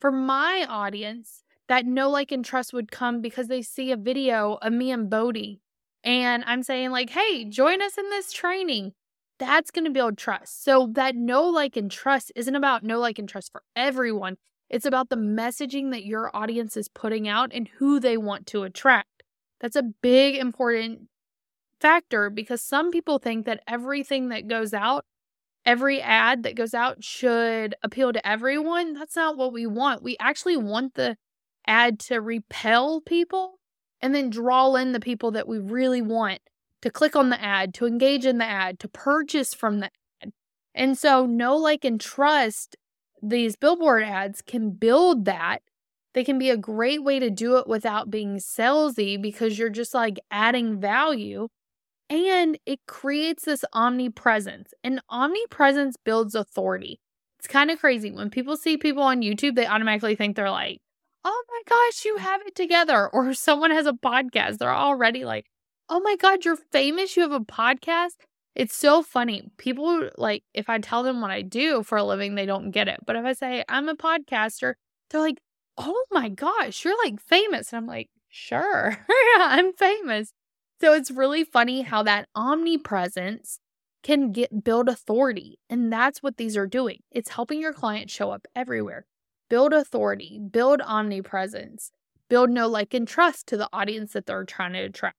For 0.00 0.12
my 0.12 0.66
audience, 0.68 1.42
that 1.68 1.86
no 1.86 2.10
like 2.10 2.30
and 2.30 2.44
trust 2.44 2.74
would 2.74 2.92
come 2.92 3.22
because 3.22 3.48
they 3.48 3.62
see 3.62 3.90
a 3.90 3.96
video 3.96 4.58
of 4.60 4.72
me 4.72 4.90
and 4.90 5.08
Bodie 5.08 5.62
and 6.04 6.44
I'm 6.46 6.62
saying 6.62 6.90
like, 6.90 7.10
"Hey, 7.10 7.46
join 7.46 7.80
us 7.80 7.96
in 7.96 8.10
this 8.10 8.32
training." 8.32 8.92
That's 9.38 9.70
going 9.70 9.86
to 9.86 9.90
build 9.90 10.18
trust. 10.18 10.62
So 10.62 10.88
that 10.92 11.16
no 11.16 11.48
like 11.48 11.76
and 11.76 11.90
trust 11.90 12.30
isn't 12.36 12.54
about 12.54 12.84
no 12.84 13.00
like 13.00 13.18
and 13.18 13.28
trust 13.28 13.50
for 13.50 13.62
everyone. 13.74 14.36
It's 14.70 14.86
about 14.86 15.08
the 15.08 15.16
messaging 15.16 15.90
that 15.90 16.04
your 16.04 16.30
audience 16.36 16.76
is 16.76 16.88
putting 16.88 17.26
out 17.26 17.50
and 17.52 17.68
who 17.78 17.98
they 17.98 18.16
want 18.16 18.46
to 18.48 18.62
attract. 18.64 19.22
That's 19.60 19.76
a 19.76 19.82
big 19.82 20.36
important 20.36 21.08
factor 21.80 22.30
because 22.30 22.62
some 22.62 22.90
people 22.90 23.18
think 23.18 23.46
that 23.46 23.62
everything 23.66 24.28
that 24.28 24.48
goes 24.48 24.72
out, 24.72 25.04
every 25.64 26.00
ad 26.00 26.42
that 26.42 26.56
goes 26.56 26.74
out 26.74 27.02
should 27.02 27.74
appeal 27.82 28.12
to 28.12 28.26
everyone. 28.26 28.94
That's 28.94 29.16
not 29.16 29.36
what 29.36 29.52
we 29.52 29.66
want. 29.66 30.02
We 30.02 30.16
actually 30.20 30.56
want 30.56 30.94
the 30.94 31.16
ad 31.66 31.98
to 31.98 32.20
repel 32.20 33.00
people 33.00 33.58
and 34.00 34.14
then 34.14 34.30
draw 34.30 34.74
in 34.74 34.92
the 34.92 35.00
people 35.00 35.30
that 35.32 35.48
we 35.48 35.58
really 35.58 36.02
want 36.02 36.40
to 36.82 36.90
click 36.90 37.16
on 37.16 37.30
the 37.30 37.42
ad, 37.42 37.72
to 37.72 37.86
engage 37.86 38.26
in 38.26 38.36
the 38.36 38.44
ad, 38.44 38.78
to 38.80 38.88
purchase 38.88 39.54
from 39.54 39.80
the 39.80 39.90
ad. 40.22 40.32
And 40.74 40.98
so, 40.98 41.24
know, 41.24 41.56
like, 41.56 41.82
and 41.84 41.98
trust 41.98 42.76
these 43.22 43.56
billboard 43.56 44.02
ads 44.02 44.42
can 44.42 44.72
build 44.72 45.24
that. 45.24 45.62
They 46.12 46.24
can 46.24 46.38
be 46.38 46.50
a 46.50 46.56
great 46.56 47.02
way 47.02 47.18
to 47.18 47.30
do 47.30 47.56
it 47.56 47.66
without 47.66 48.10
being 48.10 48.36
salesy 48.36 49.20
because 49.20 49.58
you're 49.58 49.70
just 49.70 49.94
like 49.94 50.20
adding 50.30 50.78
value. 50.78 51.48
And 52.14 52.60
it 52.64 52.78
creates 52.86 53.44
this 53.44 53.64
omnipresence, 53.72 54.72
and 54.84 55.02
omnipresence 55.10 55.96
builds 55.96 56.36
authority. 56.36 57.00
It's 57.40 57.48
kind 57.48 57.72
of 57.72 57.80
crazy. 57.80 58.12
When 58.12 58.30
people 58.30 58.56
see 58.56 58.76
people 58.76 59.02
on 59.02 59.22
YouTube, 59.22 59.56
they 59.56 59.66
automatically 59.66 60.14
think 60.14 60.36
they're 60.36 60.48
like, 60.48 60.80
oh 61.24 61.44
my 61.50 61.62
gosh, 61.68 62.04
you 62.04 62.18
have 62.18 62.40
it 62.46 62.54
together. 62.54 63.08
Or 63.12 63.34
someone 63.34 63.72
has 63.72 63.86
a 63.86 63.94
podcast. 63.94 64.58
They're 64.58 64.72
already 64.72 65.24
like, 65.24 65.46
oh 65.88 65.98
my 65.98 66.14
God, 66.14 66.44
you're 66.44 66.54
famous. 66.54 67.16
You 67.16 67.24
have 67.24 67.32
a 67.32 67.40
podcast. 67.40 68.12
It's 68.54 68.76
so 68.76 69.02
funny. 69.02 69.50
People 69.56 70.08
like, 70.16 70.44
if 70.54 70.68
I 70.68 70.78
tell 70.78 71.02
them 71.02 71.20
what 71.20 71.32
I 71.32 71.42
do 71.42 71.82
for 71.82 71.98
a 71.98 72.04
living, 72.04 72.36
they 72.36 72.46
don't 72.46 72.70
get 72.70 72.86
it. 72.86 73.00
But 73.04 73.16
if 73.16 73.24
I 73.24 73.32
say 73.32 73.64
I'm 73.68 73.88
a 73.88 73.96
podcaster, 73.96 74.74
they're 75.10 75.20
like, 75.20 75.40
oh 75.76 76.04
my 76.12 76.28
gosh, 76.28 76.84
you're 76.84 76.96
like 77.04 77.20
famous. 77.20 77.72
And 77.72 77.78
I'm 77.78 77.88
like, 77.88 78.08
sure, 78.28 79.04
I'm 79.40 79.72
famous. 79.72 80.32
So 80.84 80.92
it's 80.92 81.10
really 81.10 81.44
funny 81.44 81.80
how 81.80 82.02
that 82.02 82.28
omnipresence 82.36 83.58
can 84.02 84.32
get 84.32 84.64
build 84.64 84.86
authority. 84.86 85.58
And 85.70 85.90
that's 85.90 86.22
what 86.22 86.36
these 86.36 86.58
are 86.58 86.66
doing. 86.66 86.98
It's 87.10 87.30
helping 87.30 87.58
your 87.58 87.72
client 87.72 88.10
show 88.10 88.32
up 88.32 88.46
everywhere 88.54 89.06
build 89.48 89.72
authority, 89.72 90.38
build 90.38 90.82
omnipresence, 90.82 91.90
build 92.28 92.50
know, 92.50 92.68
like, 92.68 92.92
and 92.92 93.08
trust 93.08 93.46
to 93.46 93.56
the 93.56 93.70
audience 93.72 94.12
that 94.12 94.26
they're 94.26 94.44
trying 94.44 94.74
to 94.74 94.80
attract. 94.80 95.16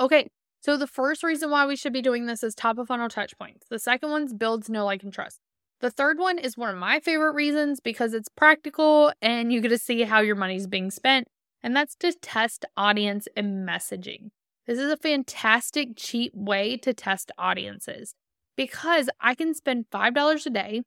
Okay, 0.00 0.28
so 0.62 0.78
the 0.78 0.86
first 0.86 1.22
reason 1.22 1.50
why 1.50 1.66
we 1.66 1.76
should 1.76 1.92
be 1.92 2.00
doing 2.00 2.24
this 2.24 2.42
is 2.42 2.54
top 2.54 2.78
of 2.78 2.88
funnel 2.88 3.10
touch 3.10 3.36
points. 3.36 3.66
The 3.68 3.78
second 3.78 4.12
one's 4.12 4.32
builds 4.32 4.70
know, 4.70 4.86
like, 4.86 5.02
and 5.02 5.12
trust. 5.12 5.40
The 5.82 5.90
third 5.90 6.18
one 6.18 6.38
is 6.38 6.56
one 6.56 6.70
of 6.70 6.78
my 6.78 7.00
favorite 7.00 7.34
reasons 7.34 7.80
because 7.80 8.14
it's 8.14 8.30
practical 8.30 9.12
and 9.20 9.52
you 9.52 9.60
get 9.60 9.68
to 9.68 9.78
see 9.78 10.04
how 10.04 10.20
your 10.20 10.36
money's 10.36 10.66
being 10.66 10.90
spent, 10.90 11.28
and 11.62 11.76
that's 11.76 11.94
to 11.96 12.14
test 12.14 12.64
audience 12.78 13.28
and 13.36 13.68
messaging. 13.68 14.30
This 14.66 14.78
is 14.78 14.90
a 14.90 14.96
fantastic, 14.96 15.90
cheap 15.96 16.32
way 16.34 16.76
to 16.78 16.94
test 16.94 17.30
audiences 17.36 18.14
because 18.56 19.10
I 19.20 19.34
can 19.34 19.54
spend 19.54 19.86
$5 19.92 20.46
a 20.46 20.50
day 20.50 20.82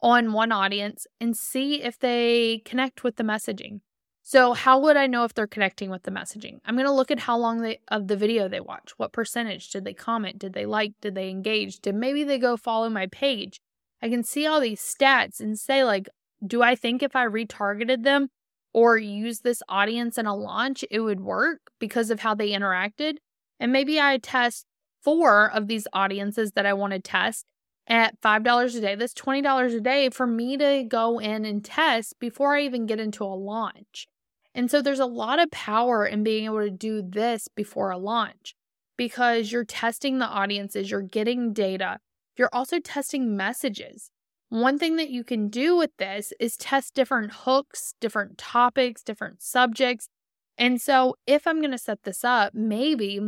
on 0.00 0.32
one 0.32 0.50
audience 0.50 1.06
and 1.20 1.36
see 1.36 1.82
if 1.82 1.98
they 1.98 2.62
connect 2.64 3.04
with 3.04 3.16
the 3.16 3.22
messaging. 3.22 3.80
So, 4.24 4.52
how 4.52 4.78
would 4.78 4.96
I 4.96 5.08
know 5.08 5.24
if 5.24 5.34
they're 5.34 5.48
connecting 5.48 5.90
with 5.90 6.04
the 6.04 6.10
messaging? 6.12 6.58
I'm 6.64 6.76
going 6.76 6.86
to 6.86 6.92
look 6.92 7.10
at 7.10 7.20
how 7.20 7.36
long 7.36 7.60
they, 7.60 7.80
of 7.88 8.06
the 8.06 8.16
video 8.16 8.48
they 8.48 8.60
watch. 8.60 8.92
What 8.96 9.12
percentage 9.12 9.70
did 9.70 9.84
they 9.84 9.94
comment? 9.94 10.38
Did 10.38 10.52
they 10.52 10.64
like? 10.64 10.92
Did 11.00 11.16
they 11.16 11.28
engage? 11.28 11.80
Did 11.80 11.96
maybe 11.96 12.22
they 12.22 12.38
go 12.38 12.56
follow 12.56 12.88
my 12.88 13.08
page? 13.08 13.60
I 14.00 14.08
can 14.08 14.22
see 14.22 14.46
all 14.46 14.60
these 14.60 14.80
stats 14.80 15.40
and 15.40 15.58
say 15.58 15.82
like, 15.82 16.08
do 16.44 16.62
I 16.62 16.76
think 16.76 17.02
if 17.02 17.16
I 17.16 17.26
retargeted 17.26 18.04
them 18.04 18.28
or 18.74 18.96
use 18.96 19.40
this 19.40 19.62
audience 19.68 20.18
in 20.18 20.26
a 20.26 20.34
launch, 20.34 20.84
it 20.90 21.00
would 21.00 21.20
work 21.20 21.60
because 21.78 22.10
of 22.10 22.20
how 22.20 22.34
they 22.34 22.50
interacted? 22.50 23.16
And 23.60 23.72
maybe 23.72 24.00
I 24.00 24.18
test 24.18 24.66
four 25.02 25.50
of 25.50 25.68
these 25.68 25.86
audiences 25.92 26.52
that 26.52 26.66
I 26.66 26.72
want 26.72 26.92
to 26.92 27.00
test 27.00 27.46
at 27.86 28.20
$5 28.20 28.76
a 28.76 28.80
day. 28.80 28.94
That's 28.94 29.14
$20 29.14 29.76
a 29.76 29.80
day 29.80 30.10
for 30.10 30.26
me 30.26 30.56
to 30.56 30.84
go 30.88 31.18
in 31.18 31.44
and 31.44 31.64
test 31.64 32.18
before 32.20 32.56
I 32.56 32.62
even 32.62 32.86
get 32.86 33.00
into 33.00 33.24
a 33.24 33.26
launch. 33.26 34.06
And 34.54 34.70
so 34.70 34.82
there's 34.82 35.00
a 35.00 35.06
lot 35.06 35.40
of 35.40 35.50
power 35.50 36.06
in 36.06 36.22
being 36.22 36.44
able 36.44 36.60
to 36.60 36.70
do 36.70 37.02
this 37.02 37.48
before 37.48 37.90
a 37.90 37.98
launch 37.98 38.54
because 38.96 39.50
you're 39.50 39.64
testing 39.64 40.18
the 40.18 40.26
audiences, 40.26 40.90
you're 40.90 41.02
getting 41.02 41.52
data, 41.52 41.98
you're 42.36 42.50
also 42.52 42.78
testing 42.78 43.36
messages. 43.36 44.11
One 44.52 44.78
thing 44.78 44.96
that 44.96 45.08
you 45.08 45.24
can 45.24 45.48
do 45.48 45.78
with 45.78 45.96
this 45.96 46.34
is 46.38 46.58
test 46.58 46.92
different 46.92 47.32
hooks, 47.32 47.94
different 48.02 48.36
topics, 48.36 49.02
different 49.02 49.40
subjects. 49.40 50.10
And 50.58 50.78
so 50.78 51.16
if 51.26 51.46
I'm 51.46 51.60
going 51.60 51.70
to 51.70 51.78
set 51.78 52.02
this 52.02 52.22
up, 52.22 52.52
maybe 52.52 53.18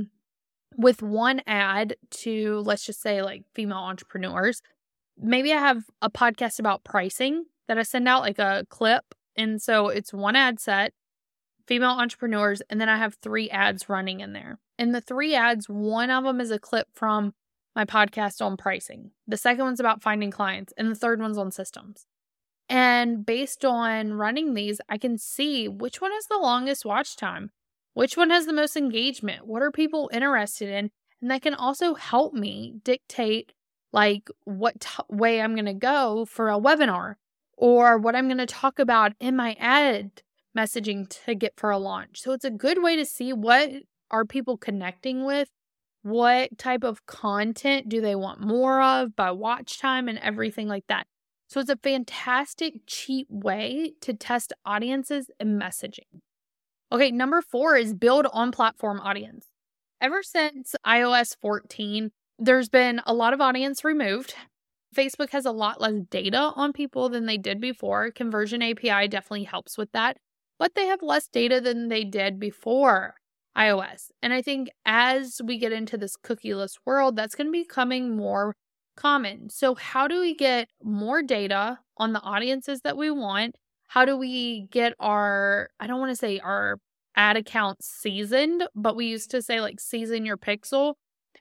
with 0.76 1.00
one 1.00 1.40
ad 1.46 1.96
to, 2.10 2.58
let's 2.66 2.84
just 2.84 3.00
say, 3.00 3.22
like 3.22 3.44
female 3.54 3.78
entrepreneurs, 3.78 4.60
maybe 5.16 5.50
I 5.54 5.60
have 5.60 5.84
a 6.02 6.10
podcast 6.10 6.58
about 6.58 6.84
pricing 6.84 7.46
that 7.68 7.78
I 7.78 7.84
send 7.84 8.06
out 8.06 8.20
like 8.20 8.38
a 8.38 8.66
clip. 8.68 9.14
And 9.34 9.62
so 9.62 9.88
it's 9.88 10.12
one 10.12 10.36
ad 10.36 10.60
set, 10.60 10.92
female 11.66 11.92
entrepreneurs, 11.92 12.60
and 12.68 12.78
then 12.78 12.90
I 12.90 12.98
have 12.98 13.14
three 13.14 13.48
ads 13.48 13.88
running 13.88 14.20
in 14.20 14.34
there. 14.34 14.58
And 14.78 14.94
the 14.94 15.00
three 15.00 15.34
ads, 15.34 15.70
one 15.70 16.10
of 16.10 16.24
them 16.24 16.38
is 16.38 16.50
a 16.50 16.58
clip 16.58 16.88
from 16.92 17.32
my 17.74 17.84
podcast 17.84 18.44
on 18.44 18.56
pricing. 18.56 19.10
The 19.26 19.36
second 19.36 19.64
one's 19.64 19.80
about 19.80 20.02
finding 20.02 20.30
clients, 20.30 20.72
and 20.76 20.90
the 20.90 20.94
third 20.94 21.20
one's 21.20 21.38
on 21.38 21.50
systems. 21.50 22.06
And 22.68 23.26
based 23.26 23.64
on 23.64 24.14
running 24.14 24.54
these, 24.54 24.80
I 24.88 24.98
can 24.98 25.18
see 25.18 25.68
which 25.68 26.00
one 26.00 26.12
has 26.12 26.26
the 26.26 26.38
longest 26.38 26.84
watch 26.84 27.16
time. 27.16 27.50
Which 27.92 28.16
one 28.16 28.30
has 28.30 28.46
the 28.46 28.52
most 28.52 28.76
engagement? 28.76 29.46
What 29.46 29.62
are 29.62 29.70
people 29.70 30.10
interested 30.12 30.68
in? 30.68 30.90
And 31.20 31.30
that 31.30 31.42
can 31.42 31.54
also 31.54 31.94
help 31.94 32.34
me 32.34 32.74
dictate 32.82 33.52
like 33.92 34.28
what 34.44 34.80
t- 34.80 35.02
way 35.08 35.40
I'm 35.40 35.54
going 35.54 35.64
to 35.66 35.72
go 35.72 36.24
for 36.24 36.50
a 36.50 36.58
webinar 36.58 37.14
or 37.56 37.96
what 37.98 38.16
I'm 38.16 38.26
going 38.26 38.38
to 38.38 38.46
talk 38.46 38.78
about 38.78 39.12
in 39.20 39.36
my 39.36 39.56
ad 39.60 40.22
messaging 40.56 41.08
to 41.24 41.34
get 41.34 41.54
for 41.56 41.70
a 41.70 41.78
launch. 41.78 42.20
So 42.20 42.32
it's 42.32 42.44
a 42.44 42.50
good 42.50 42.82
way 42.82 42.96
to 42.96 43.04
see 43.04 43.32
what 43.32 43.70
are 44.10 44.24
people 44.24 44.56
connecting 44.56 45.24
with? 45.24 45.48
What 46.04 46.58
type 46.58 46.84
of 46.84 47.06
content 47.06 47.88
do 47.88 48.02
they 48.02 48.14
want 48.14 48.38
more 48.38 48.82
of 48.82 49.16
by 49.16 49.30
watch 49.30 49.78
time 49.78 50.06
and 50.06 50.18
everything 50.18 50.68
like 50.68 50.86
that. 50.88 51.06
So 51.48 51.60
it's 51.60 51.70
a 51.70 51.76
fantastic 51.76 52.74
cheap 52.86 53.26
way 53.30 53.94
to 54.02 54.12
test 54.12 54.52
audiences 54.66 55.30
and 55.40 55.58
messaging. 55.58 56.20
Okay, 56.92 57.10
number 57.10 57.40
four 57.40 57.76
is 57.76 57.94
build 57.94 58.26
on 58.34 58.52
platform 58.52 59.00
audience. 59.00 59.46
Ever 59.98 60.22
since 60.22 60.76
iOS 60.86 61.38
14, 61.40 62.10
there's 62.38 62.68
been 62.68 63.00
a 63.06 63.14
lot 63.14 63.32
of 63.32 63.40
audience 63.40 63.82
removed. 63.82 64.34
Facebook 64.94 65.30
has 65.30 65.46
a 65.46 65.52
lot 65.52 65.80
less 65.80 65.94
data 66.10 66.52
on 66.54 66.74
people 66.74 67.08
than 67.08 67.24
they 67.24 67.38
did 67.38 67.62
before. 67.62 68.10
Conversion 68.10 68.60
API 68.60 69.08
definitely 69.08 69.44
helps 69.44 69.78
with 69.78 69.90
that, 69.92 70.18
but 70.58 70.74
they 70.74 70.84
have 70.84 71.00
less 71.00 71.28
data 71.28 71.62
than 71.62 71.88
they 71.88 72.04
did 72.04 72.38
before 72.38 73.14
iOS. 73.56 74.10
And 74.22 74.32
I 74.32 74.42
think 74.42 74.70
as 74.84 75.40
we 75.44 75.58
get 75.58 75.72
into 75.72 75.96
this 75.96 76.16
cookieless 76.16 76.78
world, 76.84 77.16
that's 77.16 77.34
going 77.34 77.46
to 77.46 77.52
be 77.52 77.62
becoming 77.62 78.16
more 78.16 78.56
common. 78.96 79.50
So, 79.50 79.74
how 79.74 80.08
do 80.08 80.20
we 80.20 80.34
get 80.34 80.68
more 80.82 81.22
data 81.22 81.78
on 81.96 82.12
the 82.12 82.20
audiences 82.20 82.80
that 82.82 82.96
we 82.96 83.10
want? 83.10 83.56
how 83.94 84.04
do 84.04 84.16
we 84.16 84.66
get 84.72 84.92
our, 84.98 85.68
I 85.78 85.86
don't 85.86 86.00
want 86.00 86.10
to 86.10 86.16
say 86.16 86.40
our 86.40 86.78
ad 87.14 87.36
account 87.36 87.84
seasoned, 87.84 88.66
but 88.74 88.96
we 88.96 89.06
used 89.06 89.30
to 89.30 89.40
say 89.40 89.60
like 89.60 89.78
season 89.78 90.26
your 90.26 90.36
pixel. 90.36 90.94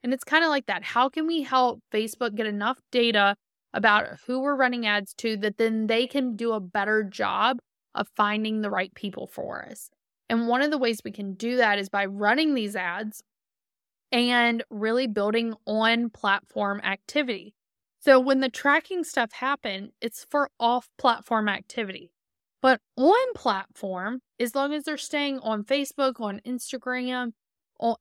And 0.03 0.13
it's 0.13 0.23
kind 0.23 0.43
of 0.43 0.51
like 0.51 0.67
that. 0.67 0.83
How 0.83 1.09
can 1.09 1.25
we 1.25 1.41
help 1.41 1.79
Facebook 1.91 2.35
get 2.35 2.45
enough 2.45 2.77
data 2.91 3.35
about 3.73 4.19
who 4.27 4.39
we're 4.39 4.55
running 4.55 4.85
ads 4.85 5.15
to 5.15 5.35
that 5.37 5.57
then 5.57 5.87
they 5.87 6.05
can 6.05 6.35
do 6.35 6.51
a 6.51 6.59
better 6.59 7.03
job 7.03 7.57
of 7.95 8.07
finding 8.15 8.61
the 8.61 8.69
right 8.69 8.93
people 8.93 9.25
for 9.25 9.65
us? 9.67 9.89
And 10.33 10.47
one 10.47 10.63
of 10.63 10.71
the 10.71 10.79
ways 10.79 10.99
we 11.05 11.11
can 11.11 11.35
do 11.35 11.57
that 11.57 11.77
is 11.77 11.89
by 11.89 12.07
running 12.07 12.55
these 12.55 12.75
ads 12.75 13.21
and 14.11 14.63
really 14.71 15.05
building 15.05 15.53
on 15.67 16.09
platform 16.09 16.81
activity. 16.83 17.53
So 17.99 18.19
when 18.19 18.39
the 18.39 18.49
tracking 18.49 19.03
stuff 19.03 19.31
happen, 19.31 19.91
it's 20.01 20.25
for 20.31 20.49
off 20.59 20.89
platform 20.97 21.47
activity. 21.47 22.09
But 22.63 22.81
on 22.97 23.33
platform, 23.35 24.21
as 24.39 24.55
long 24.55 24.73
as 24.73 24.85
they're 24.85 24.97
staying 24.97 25.37
on 25.37 25.63
Facebook, 25.65 26.19
on 26.19 26.41
Instagram, 26.47 27.33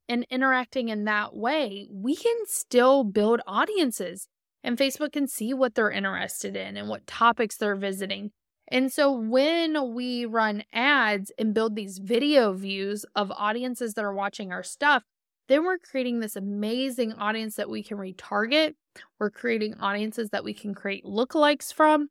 and 0.09 0.27
interacting 0.31 0.89
in 0.89 1.05
that 1.05 1.37
way, 1.37 1.87
we 1.91 2.17
can 2.17 2.37
still 2.47 3.05
build 3.05 3.43
audiences. 3.47 4.27
And 4.65 4.79
Facebook 4.79 5.13
can 5.13 5.29
see 5.29 5.53
what 5.53 5.75
they're 5.75 5.91
interested 5.91 6.57
in 6.57 6.79
and 6.79 6.89
what 6.89 7.07
topics 7.07 7.59
they're 7.59 7.77
visiting. 7.77 8.31
And 8.73 8.91
so 8.91 9.13
when 9.13 9.93
we 9.93 10.25
run 10.25 10.65
ads 10.73 11.31
and 11.39 11.53
build 11.53 11.77
these 11.77 11.99
video 11.99 12.55
views 12.55 13.05
of 13.15 13.31
audiences 13.31 13.93
that 13.95 14.05
are 14.05 14.15
watching 14.15 14.51
our 14.51 14.63
stuff, 14.63 15.03
then 15.49 15.63
we're 15.65 15.77
creating 15.77 16.21
this 16.21 16.37
amazing 16.37 17.13
audience 17.13 17.57
that 17.57 17.69
we 17.69 17.83
can 17.83 17.99
retarget. 17.99 18.73
We're 19.21 19.29
creating 19.29 19.75
audiences 19.75 20.31
that 20.31 20.43
we 20.43 20.55
can 20.55 20.75
create 20.75 21.05
lookalikes 21.05 21.71
from, 21.71 22.09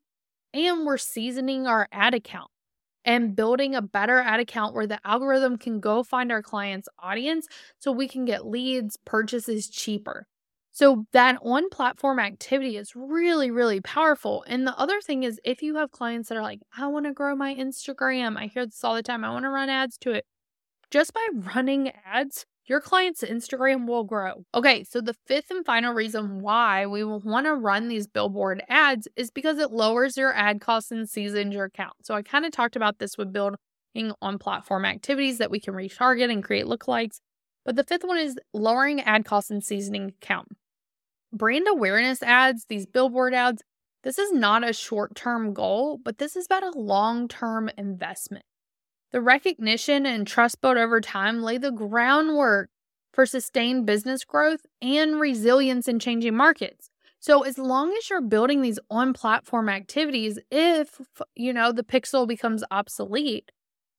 and 0.53 0.85
we're 0.85 0.99
seasoning 0.99 1.65
our 1.65 1.87
ad 1.91 2.13
account 2.13 2.51
and 3.05 3.35
building 3.35 3.73
a 3.73 3.81
better 3.81 4.19
ad 4.19 4.39
account 4.39 4.75
where 4.75 4.85
the 4.85 4.99
algorithm 5.03 5.57
can 5.57 5.79
go 5.79 6.03
find 6.03 6.31
our 6.31 6.43
client's 6.43 6.89
audience 6.99 7.47
so 7.79 7.91
we 7.91 8.07
can 8.07 8.23
get 8.23 8.45
leads, 8.45 8.97
purchases 9.03 9.67
cheaper. 9.67 10.27
So 10.81 11.05
that 11.13 11.37
on 11.43 11.69
platform 11.69 12.17
activity 12.17 12.75
is 12.75 12.95
really, 12.95 13.51
really 13.51 13.81
powerful. 13.81 14.43
And 14.47 14.65
the 14.65 14.75
other 14.79 14.99
thing 14.99 15.21
is, 15.21 15.39
if 15.43 15.61
you 15.61 15.75
have 15.75 15.91
clients 15.91 16.29
that 16.29 16.39
are 16.39 16.41
like, 16.41 16.61
I 16.75 16.87
want 16.87 17.05
to 17.05 17.13
grow 17.13 17.35
my 17.35 17.53
Instagram, 17.53 18.35
I 18.35 18.47
hear 18.47 18.65
this 18.65 18.83
all 18.83 18.95
the 18.95 19.03
time, 19.03 19.23
I 19.23 19.29
want 19.29 19.45
to 19.45 19.49
run 19.49 19.69
ads 19.69 19.95
to 19.99 20.11
it. 20.11 20.25
Just 20.89 21.13
by 21.13 21.27
running 21.53 21.91
ads, 22.03 22.47
your 22.65 22.81
client's 22.81 23.21
Instagram 23.21 23.85
will 23.85 24.03
grow. 24.03 24.43
Okay, 24.55 24.83
so 24.83 25.01
the 25.01 25.13
fifth 25.27 25.51
and 25.51 25.63
final 25.63 25.93
reason 25.93 26.39
why 26.39 26.87
we 26.87 27.03
will 27.03 27.19
want 27.19 27.45
to 27.45 27.53
run 27.53 27.87
these 27.87 28.07
billboard 28.07 28.63
ads 28.67 29.07
is 29.15 29.29
because 29.29 29.59
it 29.59 29.69
lowers 29.69 30.17
your 30.17 30.33
ad 30.33 30.61
costs 30.61 30.89
and 30.89 31.07
seasons 31.07 31.53
your 31.53 31.65
account. 31.65 31.93
So 32.01 32.15
I 32.15 32.23
kind 32.23 32.43
of 32.43 32.51
talked 32.53 32.75
about 32.75 32.97
this 32.97 33.19
with 33.19 33.31
building 33.31 33.59
on 34.19 34.39
platform 34.39 34.85
activities 34.85 35.37
that 35.37 35.51
we 35.51 35.59
can 35.59 35.75
retarget 35.75 36.31
and 36.31 36.43
create 36.43 36.65
lookalikes. 36.65 37.19
But 37.65 37.75
the 37.75 37.83
fifth 37.83 38.03
one 38.03 38.17
is 38.17 38.35
lowering 38.51 38.99
ad 39.01 39.25
costs 39.25 39.51
and 39.51 39.63
seasoning 39.63 40.15
account. 40.19 40.47
Brand 41.33 41.67
awareness 41.69 42.21
ads, 42.21 42.65
these 42.65 42.85
billboard 42.85 43.33
ads, 43.33 43.63
this 44.03 44.17
is 44.17 44.31
not 44.31 44.67
a 44.67 44.73
short 44.73 45.15
term 45.15 45.53
goal, 45.53 45.99
but 46.03 46.17
this 46.17 46.35
is 46.35 46.45
about 46.45 46.63
a 46.63 46.77
long 46.77 47.27
term 47.27 47.69
investment. 47.77 48.45
The 49.11 49.21
recognition 49.21 50.05
and 50.05 50.25
trust 50.25 50.61
built 50.61 50.77
over 50.77 51.01
time 51.01 51.43
lay 51.43 51.57
the 51.57 51.71
groundwork 51.71 52.69
for 53.13 53.25
sustained 53.25 53.85
business 53.85 54.23
growth 54.23 54.65
and 54.81 55.19
resilience 55.19 55.87
in 55.87 55.99
changing 55.99 56.35
markets. 56.35 56.89
So 57.19 57.43
as 57.43 57.57
long 57.57 57.93
as 57.97 58.09
you're 58.09 58.21
building 58.21 58.61
these 58.61 58.79
on-platform 58.89 59.69
activities, 59.69 60.39
if 60.49 60.99
you 61.35 61.53
know 61.53 61.71
the 61.71 61.83
pixel 61.83 62.27
becomes 62.27 62.63
obsolete, 62.71 63.51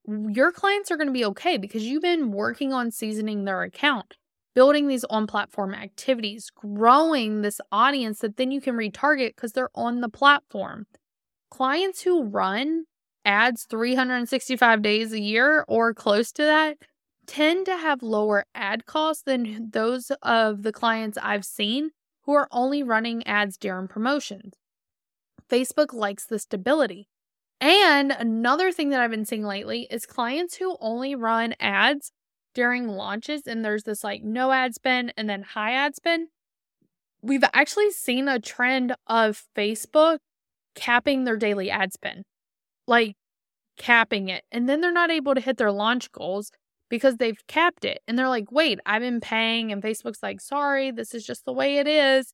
your 0.09 0.51
clients 0.51 0.91
are 0.91 0.97
going 0.97 1.07
to 1.07 1.12
be 1.12 1.25
okay 1.27 1.57
because 1.57 1.85
you've 1.85 2.03
been 2.03 2.33
working 2.33 2.73
on 2.73 2.91
seasoning 2.91 3.45
their 3.45 3.62
account, 3.62 4.17
building 4.54 4.88
these 4.88 5.04
on-platform 5.04 5.75
activities, 5.75 6.50
growing 6.54 7.42
this 7.42 7.61
audience 7.71 8.21
that 8.21 8.37
then 8.37 8.50
you 8.50 8.61
can 8.61 8.75
retarget 8.75 9.35
because 9.35 9.52
they're 9.52 9.70
on 9.74 10.00
the 10.00 10.09
platform. 10.09 10.87
Clients 11.50 12.03
who 12.03 12.24
run 12.24 12.85
ads 13.24 13.64
365 13.64 14.83
days 14.83 15.12
a 15.12 15.20
year 15.20 15.64
or 15.68 15.94
close 15.94 16.33
to 16.33 16.42
that 16.42 16.77
tend 17.27 17.66
to 17.66 17.77
have 17.77 18.03
lower 18.03 18.44
ad 18.55 18.85
costs 18.85 19.22
than 19.22 19.70
those 19.70 20.11
of 20.22 20.62
the 20.62 20.72
clients 20.72 21.18
I've 21.22 21.44
seen 21.44 21.90
who 22.22 22.33
are 22.33 22.48
only 22.50 22.83
running 22.83 23.27
ads 23.27 23.57
during 23.57 23.88
promotions. 23.88 24.55
Facebook 25.50 25.92
likes 25.92 26.24
the 26.24 26.38
stability. 26.38 27.09
And 27.61 28.11
another 28.11 28.72
thing 28.72 28.90
that 28.90 29.00
I've 29.00 29.11
been 29.11 29.24
seeing 29.24 29.44
lately 29.44 29.87
is 29.90 30.05
clients 30.05 30.57
who 30.57 30.77
only 30.81 31.14
run 31.14 31.55
ads 31.61 32.11
during 32.55 32.88
launches 32.88 33.43
and 33.47 33.65
there's 33.65 33.85
this 33.85 34.05
like 34.05 34.23
no 34.23 34.53
ad 34.53 34.75
spend 34.75 35.12
and 35.17 35.29
then 35.29 35.43
high 35.43 35.73
ad 35.73 35.97
spend. 35.97 36.29
We've 37.23 37.45
actually 37.53 37.91
seen 37.91 38.29
a 38.29 38.41
trend 38.41 38.95
of 39.07 39.45
Facebook 39.57 40.19
capping 40.75 41.25
their 41.25 41.37
daily 41.37 41.71
ad 41.71 41.93
spend 41.93 42.25
like 42.87 43.17
capping 43.77 44.29
it. 44.29 44.45
And 44.51 44.69
then 44.69 44.81
they're 44.81 44.93
not 44.93 45.11
able 45.11 45.35
to 45.35 45.41
hit 45.41 45.57
their 45.57 45.73
launch 45.73 46.12
goals 46.12 46.51
because 46.88 47.17
they've 47.17 47.47
capped 47.47 47.85
it. 47.85 48.01
And 48.07 48.19
they're 48.19 48.29
like, 48.29 48.53
wait, 48.53 48.81
I've 48.85 49.03
been 49.03 49.21
paying. 49.21 49.73
And 49.73 49.83
Facebook's 49.83 50.23
like, 50.23 50.41
sorry, 50.41 50.91
this 50.91 51.15
is 51.15 51.25
just 51.25 51.45
the 51.45 51.53
way 51.53 51.79
it 51.79 51.88
is. 51.88 52.33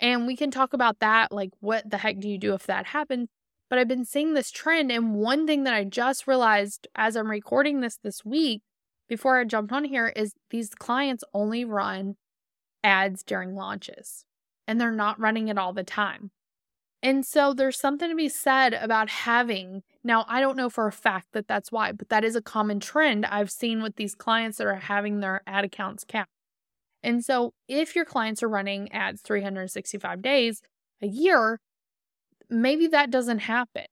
And 0.00 0.26
we 0.26 0.36
can 0.36 0.50
talk 0.50 0.72
about 0.72 0.98
that. 1.00 1.30
Like, 1.30 1.50
what 1.60 1.88
the 1.88 1.98
heck 1.98 2.18
do 2.18 2.28
you 2.28 2.38
do 2.38 2.54
if 2.54 2.66
that 2.66 2.86
happens? 2.86 3.28
But 3.68 3.78
I've 3.78 3.88
been 3.88 4.04
seeing 4.04 4.34
this 4.34 4.50
trend. 4.50 4.90
And 4.90 5.14
one 5.14 5.46
thing 5.46 5.64
that 5.64 5.74
I 5.74 5.84
just 5.84 6.26
realized 6.26 6.88
as 6.96 7.16
I'm 7.16 7.30
recording 7.30 7.80
this 7.80 7.98
this 8.02 8.24
week 8.24 8.62
before 9.10 9.40
I 9.40 9.44
jumped 9.44 9.72
on 9.72 9.84
here 9.84 10.06
is 10.06 10.34
these 10.50 10.70
clients 10.70 11.24
only 11.34 11.64
run 11.64 12.14
ads 12.84 13.24
during 13.24 13.56
launches 13.56 14.24
and 14.68 14.80
they're 14.80 14.92
not 14.92 15.18
running 15.18 15.48
it 15.48 15.58
all 15.58 15.72
the 15.72 15.82
time. 15.82 16.30
And 17.02 17.26
so 17.26 17.52
there's 17.52 17.78
something 17.78 18.08
to 18.08 18.14
be 18.14 18.28
said 18.28 18.72
about 18.72 19.10
having. 19.10 19.82
Now, 20.04 20.24
I 20.28 20.40
don't 20.40 20.56
know 20.56 20.70
for 20.70 20.86
a 20.86 20.92
fact 20.92 21.28
that 21.32 21.48
that's 21.48 21.72
why, 21.72 21.90
but 21.90 22.08
that 22.10 22.24
is 22.24 22.36
a 22.36 22.42
common 22.42 22.78
trend 22.78 23.26
I've 23.26 23.50
seen 23.50 23.82
with 23.82 23.96
these 23.96 24.14
clients 24.14 24.58
that 24.58 24.68
are 24.68 24.76
having 24.76 25.18
their 25.18 25.42
ad 25.44 25.64
accounts 25.64 26.04
capped. 26.04 26.30
And 27.02 27.24
so 27.24 27.52
if 27.66 27.96
your 27.96 28.04
clients 28.04 28.44
are 28.44 28.48
running 28.48 28.92
ads 28.92 29.22
365 29.22 30.22
days 30.22 30.62
a 31.02 31.08
year, 31.08 31.58
maybe 32.48 32.86
that 32.86 33.10
doesn't 33.10 33.40
happen. 33.40 33.86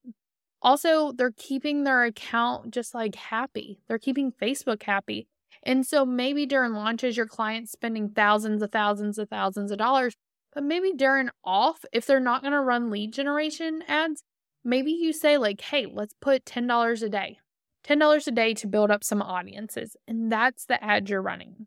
Also, 0.61 1.12
they're 1.12 1.33
keeping 1.37 1.85
their 1.85 2.05
account 2.05 2.73
just 2.73 2.94
like 2.94 3.14
happy. 3.14 3.81
They're 3.87 3.99
keeping 3.99 4.33
Facebook 4.33 4.83
happy. 4.83 5.29
And 5.62 5.87
so 5.87 6.05
maybe 6.05 6.47
during 6.47 6.73
launches, 6.73 7.16
your 7.16 7.27
client's 7.27 7.73
spending 7.73 8.11
thousands 8.11 8.62
of 8.62 8.73
thousands 8.73 9.18
of 9.18 9.29
thousands 9.29 9.71
of 9.71 9.79
dollars 9.79 10.14
but 10.59 10.64
maybe 10.64 10.92
during 10.92 11.31
off, 11.44 11.85
if 11.92 12.07
they're 12.07 12.21
not 12.21 12.42
going 12.42 12.53
to 12.53 12.61
run 12.61 12.90
lead 12.90 13.12
generation 13.12 13.83
ads, 13.87 14.25
maybe 14.64 14.90
you 14.90 15.12
say, 15.12 15.38
like, 15.38 15.61
hey, 15.61 15.87
let's 15.87 16.14
put 16.21 16.44
$10 16.44 17.03
a 17.03 17.09
day, 17.09 17.38
$10 17.87 18.27
a 18.27 18.31
day 18.31 18.55
to 18.55 18.66
build 18.66 18.90
up 18.90 19.05
some 19.05 19.23
audiences. 19.23 19.97
And 20.07 20.33
that's 20.33 20.64
the 20.64 20.83
ad 20.83 21.09
you're 21.09 21.23
running. 21.23 21.66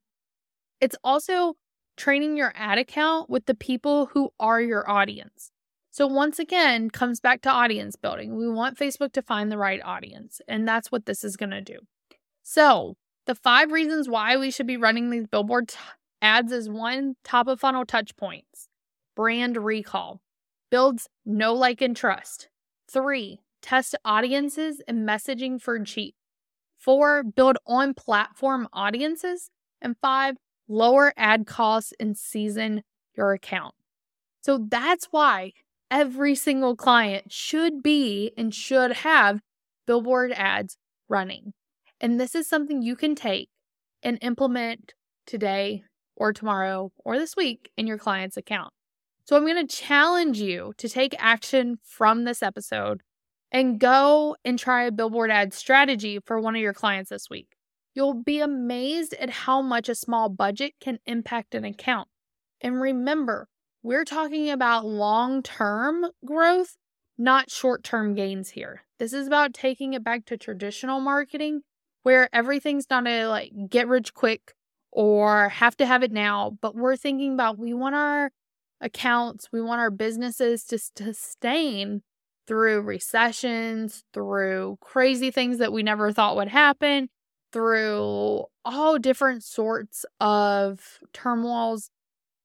It's 0.79 0.95
also 1.03 1.55
training 1.95 2.37
your 2.37 2.51
ad 2.55 2.79
account 2.79 3.29
with 3.29 3.45
the 3.45 3.55
people 3.55 4.07
who 4.07 4.31
are 4.39 4.59
your 4.59 4.89
audience. 4.89 5.50
So, 5.91 6.07
once 6.07 6.39
again, 6.39 6.89
comes 6.89 7.19
back 7.19 7.41
to 7.41 7.49
audience 7.49 7.97
building. 7.97 8.37
We 8.37 8.49
want 8.49 8.77
Facebook 8.77 9.11
to 9.13 9.21
find 9.21 9.51
the 9.51 9.57
right 9.57 9.81
audience, 9.83 10.41
and 10.47 10.67
that's 10.67 10.91
what 10.91 11.05
this 11.05 11.23
is 11.23 11.35
going 11.35 11.49
to 11.49 11.61
do. 11.61 11.79
So, 12.43 12.95
the 13.25 13.35
five 13.35 13.71
reasons 13.71 14.07
why 14.07 14.37
we 14.37 14.51
should 14.51 14.67
be 14.67 14.77
running 14.77 15.09
these 15.09 15.27
billboard 15.27 15.73
ads 16.21 16.51
is 16.51 16.69
one, 16.69 17.15
top 17.23 17.47
of 17.47 17.59
funnel 17.59 17.85
touch 17.85 18.15
points 18.15 18.69
brand 19.15 19.57
recall, 19.57 20.21
builds 20.69 21.09
know, 21.25 21.53
like, 21.53 21.81
and 21.81 21.95
trust. 21.95 22.47
Three, 22.89 23.39
test 23.61 23.95
audiences 24.05 24.81
and 24.87 25.07
messaging 25.07 25.61
for 25.61 25.77
cheap. 25.83 26.15
Four, 26.77 27.23
build 27.23 27.57
on 27.67 27.93
platform 27.93 28.67
audiences. 28.73 29.49
And 29.81 29.95
five, 30.01 30.37
lower 30.67 31.13
ad 31.17 31.45
costs 31.45 31.93
and 31.99 32.17
season 32.17 32.83
your 33.15 33.33
account. 33.33 33.75
So 34.41 34.65
that's 34.69 35.05
why 35.11 35.53
every 35.91 36.33
single 36.33 36.75
client 36.75 37.31
should 37.31 37.83
be 37.83 38.31
and 38.37 38.55
should 38.55 38.93
have 38.93 39.41
billboard 39.85 40.31
ads 40.31 40.77
running. 41.09 41.53
And 41.99 42.19
this 42.19 42.33
is 42.33 42.47
something 42.47 42.81
you 42.81 42.95
can 42.95 43.13
take 43.13 43.49
and 44.01 44.17
implement 44.21 44.93
today 45.27 45.83
or 46.15 46.33
tomorrow 46.33 46.91
or 47.05 47.19
this 47.19 47.35
week 47.35 47.69
in 47.77 47.85
your 47.85 47.97
client's 47.97 48.37
account. 48.37 48.73
So 49.25 49.35
I'm 49.35 49.45
going 49.45 49.67
to 49.67 49.75
challenge 49.75 50.39
you 50.39 50.73
to 50.77 50.89
take 50.89 51.13
action 51.19 51.77
from 51.83 52.23
this 52.23 52.41
episode 52.41 53.01
and 53.51 53.79
go 53.79 54.35
and 54.43 54.57
try 54.57 54.83
a 54.83 54.91
billboard 54.91 55.29
ad 55.29 55.53
strategy 55.53 56.19
for 56.25 56.39
one 56.39 56.55
of 56.55 56.61
your 56.61 56.73
clients 56.73 57.09
this 57.09 57.29
week. 57.29 57.49
You'll 57.93 58.23
be 58.23 58.39
amazed 58.39 59.13
at 59.19 59.29
how 59.29 59.61
much 59.61 59.89
a 59.89 59.95
small 59.95 60.29
budget 60.29 60.73
can 60.79 60.99
impact 61.05 61.53
an 61.53 61.65
account. 61.65 62.07
And 62.61 62.81
remember, 62.81 63.47
we're 63.83 64.05
talking 64.05 64.49
about 64.49 64.85
long 64.85 65.41
term 65.41 66.05
growth, 66.25 66.77
not 67.17 67.49
short 67.49 67.83
term 67.83 68.13
gains 68.13 68.51
here. 68.51 68.83
This 68.99 69.13
is 69.13 69.27
about 69.27 69.53
taking 69.53 69.93
it 69.93 70.03
back 70.03 70.25
to 70.25 70.37
traditional 70.37 70.99
marketing 70.99 71.61
where 72.03 72.29
everything's 72.33 72.89
not 72.89 73.07
a 73.07 73.27
like 73.27 73.51
get 73.69 73.87
rich 73.87 74.13
quick 74.13 74.53
or 74.91 75.49
have 75.49 75.77
to 75.77 75.85
have 75.85 76.03
it 76.03 76.11
now, 76.11 76.57
but 76.61 76.75
we're 76.75 76.97
thinking 76.97 77.33
about 77.33 77.57
we 77.57 77.73
want 77.73 77.95
our 77.95 78.31
accounts, 78.81 79.49
we 79.51 79.61
want 79.61 79.79
our 79.79 79.91
businesses 79.91 80.63
to 80.65 80.77
sustain 80.77 82.01
through 82.47 82.81
recessions, 82.81 84.03
through 84.13 84.77
crazy 84.81 85.31
things 85.31 85.59
that 85.59 85.71
we 85.71 85.83
never 85.83 86.11
thought 86.11 86.35
would 86.35 86.49
happen, 86.49 87.07
through 87.53 88.43
all 88.65 88.97
different 88.99 89.43
sorts 89.43 90.05
of 90.19 90.99
turmoils. 91.13 91.89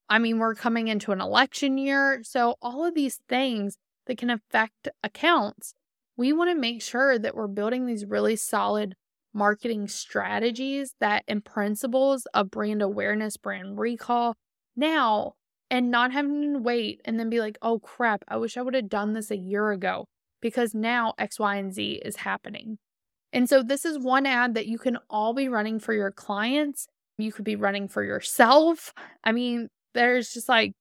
I 0.08 0.18
mean, 0.18 0.38
we're 0.38 0.54
coming 0.54 0.88
into 0.88 1.12
an 1.12 1.20
election 1.20 1.78
year. 1.78 2.22
So, 2.22 2.56
all 2.62 2.84
of 2.84 2.94
these 2.94 3.20
things 3.28 3.78
that 4.06 4.18
can 4.18 4.30
affect 4.30 4.88
accounts, 5.02 5.74
we 6.16 6.32
want 6.32 6.50
to 6.50 6.54
make 6.54 6.82
sure 6.82 7.18
that 7.18 7.34
we're 7.34 7.48
building 7.48 7.86
these 7.86 8.04
really 8.04 8.36
solid 8.36 8.94
marketing 9.32 9.86
strategies 9.88 10.94
that 11.00 11.22
and 11.28 11.44
principles 11.44 12.26
of 12.32 12.50
brand 12.50 12.82
awareness, 12.82 13.36
brand 13.36 13.78
recall 13.78 14.34
now, 14.74 15.34
and 15.70 15.90
not 15.90 16.12
having 16.12 16.54
to 16.54 16.58
wait 16.58 17.00
and 17.04 17.18
then 17.18 17.28
be 17.28 17.40
like, 17.40 17.58
oh 17.60 17.78
crap, 17.80 18.24
I 18.28 18.36
wish 18.36 18.56
I 18.56 18.62
would 18.62 18.74
have 18.74 18.88
done 18.88 19.12
this 19.12 19.30
a 19.30 19.36
year 19.36 19.72
ago 19.72 20.06
because 20.40 20.74
now 20.74 21.14
X, 21.18 21.38
Y, 21.38 21.56
and 21.56 21.74
Z 21.74 22.00
is 22.04 22.16
happening. 22.16 22.78
And 23.32 23.48
so, 23.48 23.62
this 23.62 23.84
is 23.84 23.98
one 23.98 24.24
ad 24.24 24.54
that 24.54 24.66
you 24.66 24.78
can 24.78 24.98
all 25.10 25.34
be 25.34 25.48
running 25.48 25.80
for 25.80 25.92
your 25.92 26.12
clients. 26.12 26.86
You 27.18 27.32
could 27.32 27.44
be 27.44 27.56
running 27.56 27.88
for 27.88 28.02
yourself. 28.02 28.92
I 29.24 29.32
mean, 29.32 29.68
there's 29.96 30.32
just 30.32 30.48
like 30.48 30.74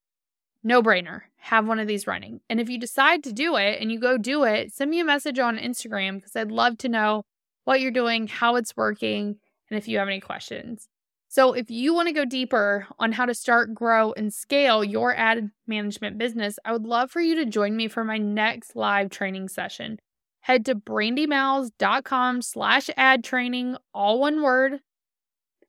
no 0.64 0.82
brainer. 0.82 1.22
Have 1.38 1.68
one 1.68 1.80
of 1.80 1.88
these 1.88 2.08
running. 2.08 2.42
And 2.50 2.60
if 2.60 2.70
you 2.70 2.80
decide 2.80 3.24
to 3.24 3.34
do 3.34 3.56
it 3.56 3.80
and 3.80 3.92
you 3.92 4.00
go 4.00 4.18
do 4.18 4.44
it, 4.44 4.74
send 4.74 4.92
me 4.92 5.00
a 5.00 5.06
message 5.06 5.40
on 5.40 5.58
Instagram 5.58 6.16
because 6.16 6.36
I'd 6.36 6.52
love 6.52 6.78
to 6.80 6.90
know 6.90 7.24
what 7.64 7.82
you're 7.82 7.92
doing, 7.92 8.28
how 8.28 8.56
it's 8.56 8.76
working, 8.76 9.38
and 9.70 9.78
if 9.78 9.88
you 9.88 9.98
have 10.00 10.08
any 10.08 10.20
questions. 10.20 10.88
So, 11.28 11.54
if 11.54 11.70
you 11.70 11.94
want 11.94 12.08
to 12.08 12.14
go 12.14 12.24
deeper 12.24 12.88
on 12.98 13.12
how 13.12 13.26
to 13.26 13.34
start, 13.34 13.74
grow, 13.74 14.14
and 14.14 14.34
scale 14.34 14.84
your 14.84 15.14
ad 15.16 15.52
management 15.68 16.18
business, 16.18 16.58
I 16.64 16.72
would 16.72 16.86
love 16.86 17.12
for 17.12 17.20
you 17.20 17.36
to 17.36 17.46
join 17.46 17.76
me 17.76 17.88
for 17.88 18.04
my 18.04 18.18
next 18.18 18.76
live 18.76 19.10
training 19.10 19.50
session. 19.50 20.00
Head 20.42 20.66
to 20.66 20.76
brandimowles.com 20.76 22.42
slash 22.42 22.90
ad 22.96 23.24
training, 23.24 23.76
all 23.94 24.20
one 24.20 24.44
word, 24.44 24.80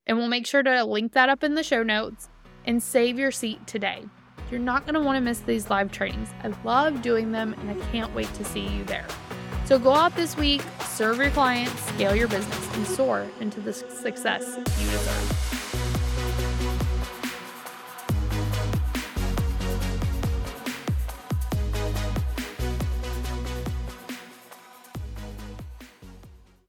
and 0.06 0.18
we'll 0.18 0.28
make 0.28 0.46
sure 0.46 0.62
to 0.62 0.84
link 0.84 1.12
that 1.14 1.28
up 1.28 1.42
in 1.42 1.54
the 1.54 1.64
show 1.64 1.82
notes 1.82 2.28
and 2.66 2.82
save 2.82 3.18
your 3.18 3.30
seat 3.30 3.66
today. 3.66 4.04
You're 4.50 4.60
not 4.60 4.84
going 4.84 4.94
to 4.94 5.00
want 5.00 5.16
to 5.16 5.20
miss 5.20 5.40
these 5.40 5.70
live 5.70 5.90
trainings. 5.90 6.28
I 6.42 6.52
love 6.64 7.02
doing 7.02 7.32
them 7.32 7.54
and 7.54 7.70
I 7.70 7.86
can't 7.86 8.14
wait 8.14 8.32
to 8.34 8.44
see 8.44 8.66
you 8.66 8.84
there. 8.84 9.06
So 9.64 9.78
go 9.78 9.92
out 9.92 10.14
this 10.14 10.36
week, 10.36 10.62
serve 10.84 11.18
your 11.18 11.30
clients, 11.30 11.80
scale 11.88 12.14
your 12.14 12.28
business, 12.28 12.74
and 12.76 12.86
soar 12.86 13.26
into 13.40 13.60
the 13.60 13.72
success 13.72 14.56
you 14.56 14.90
deserve. 14.90 15.55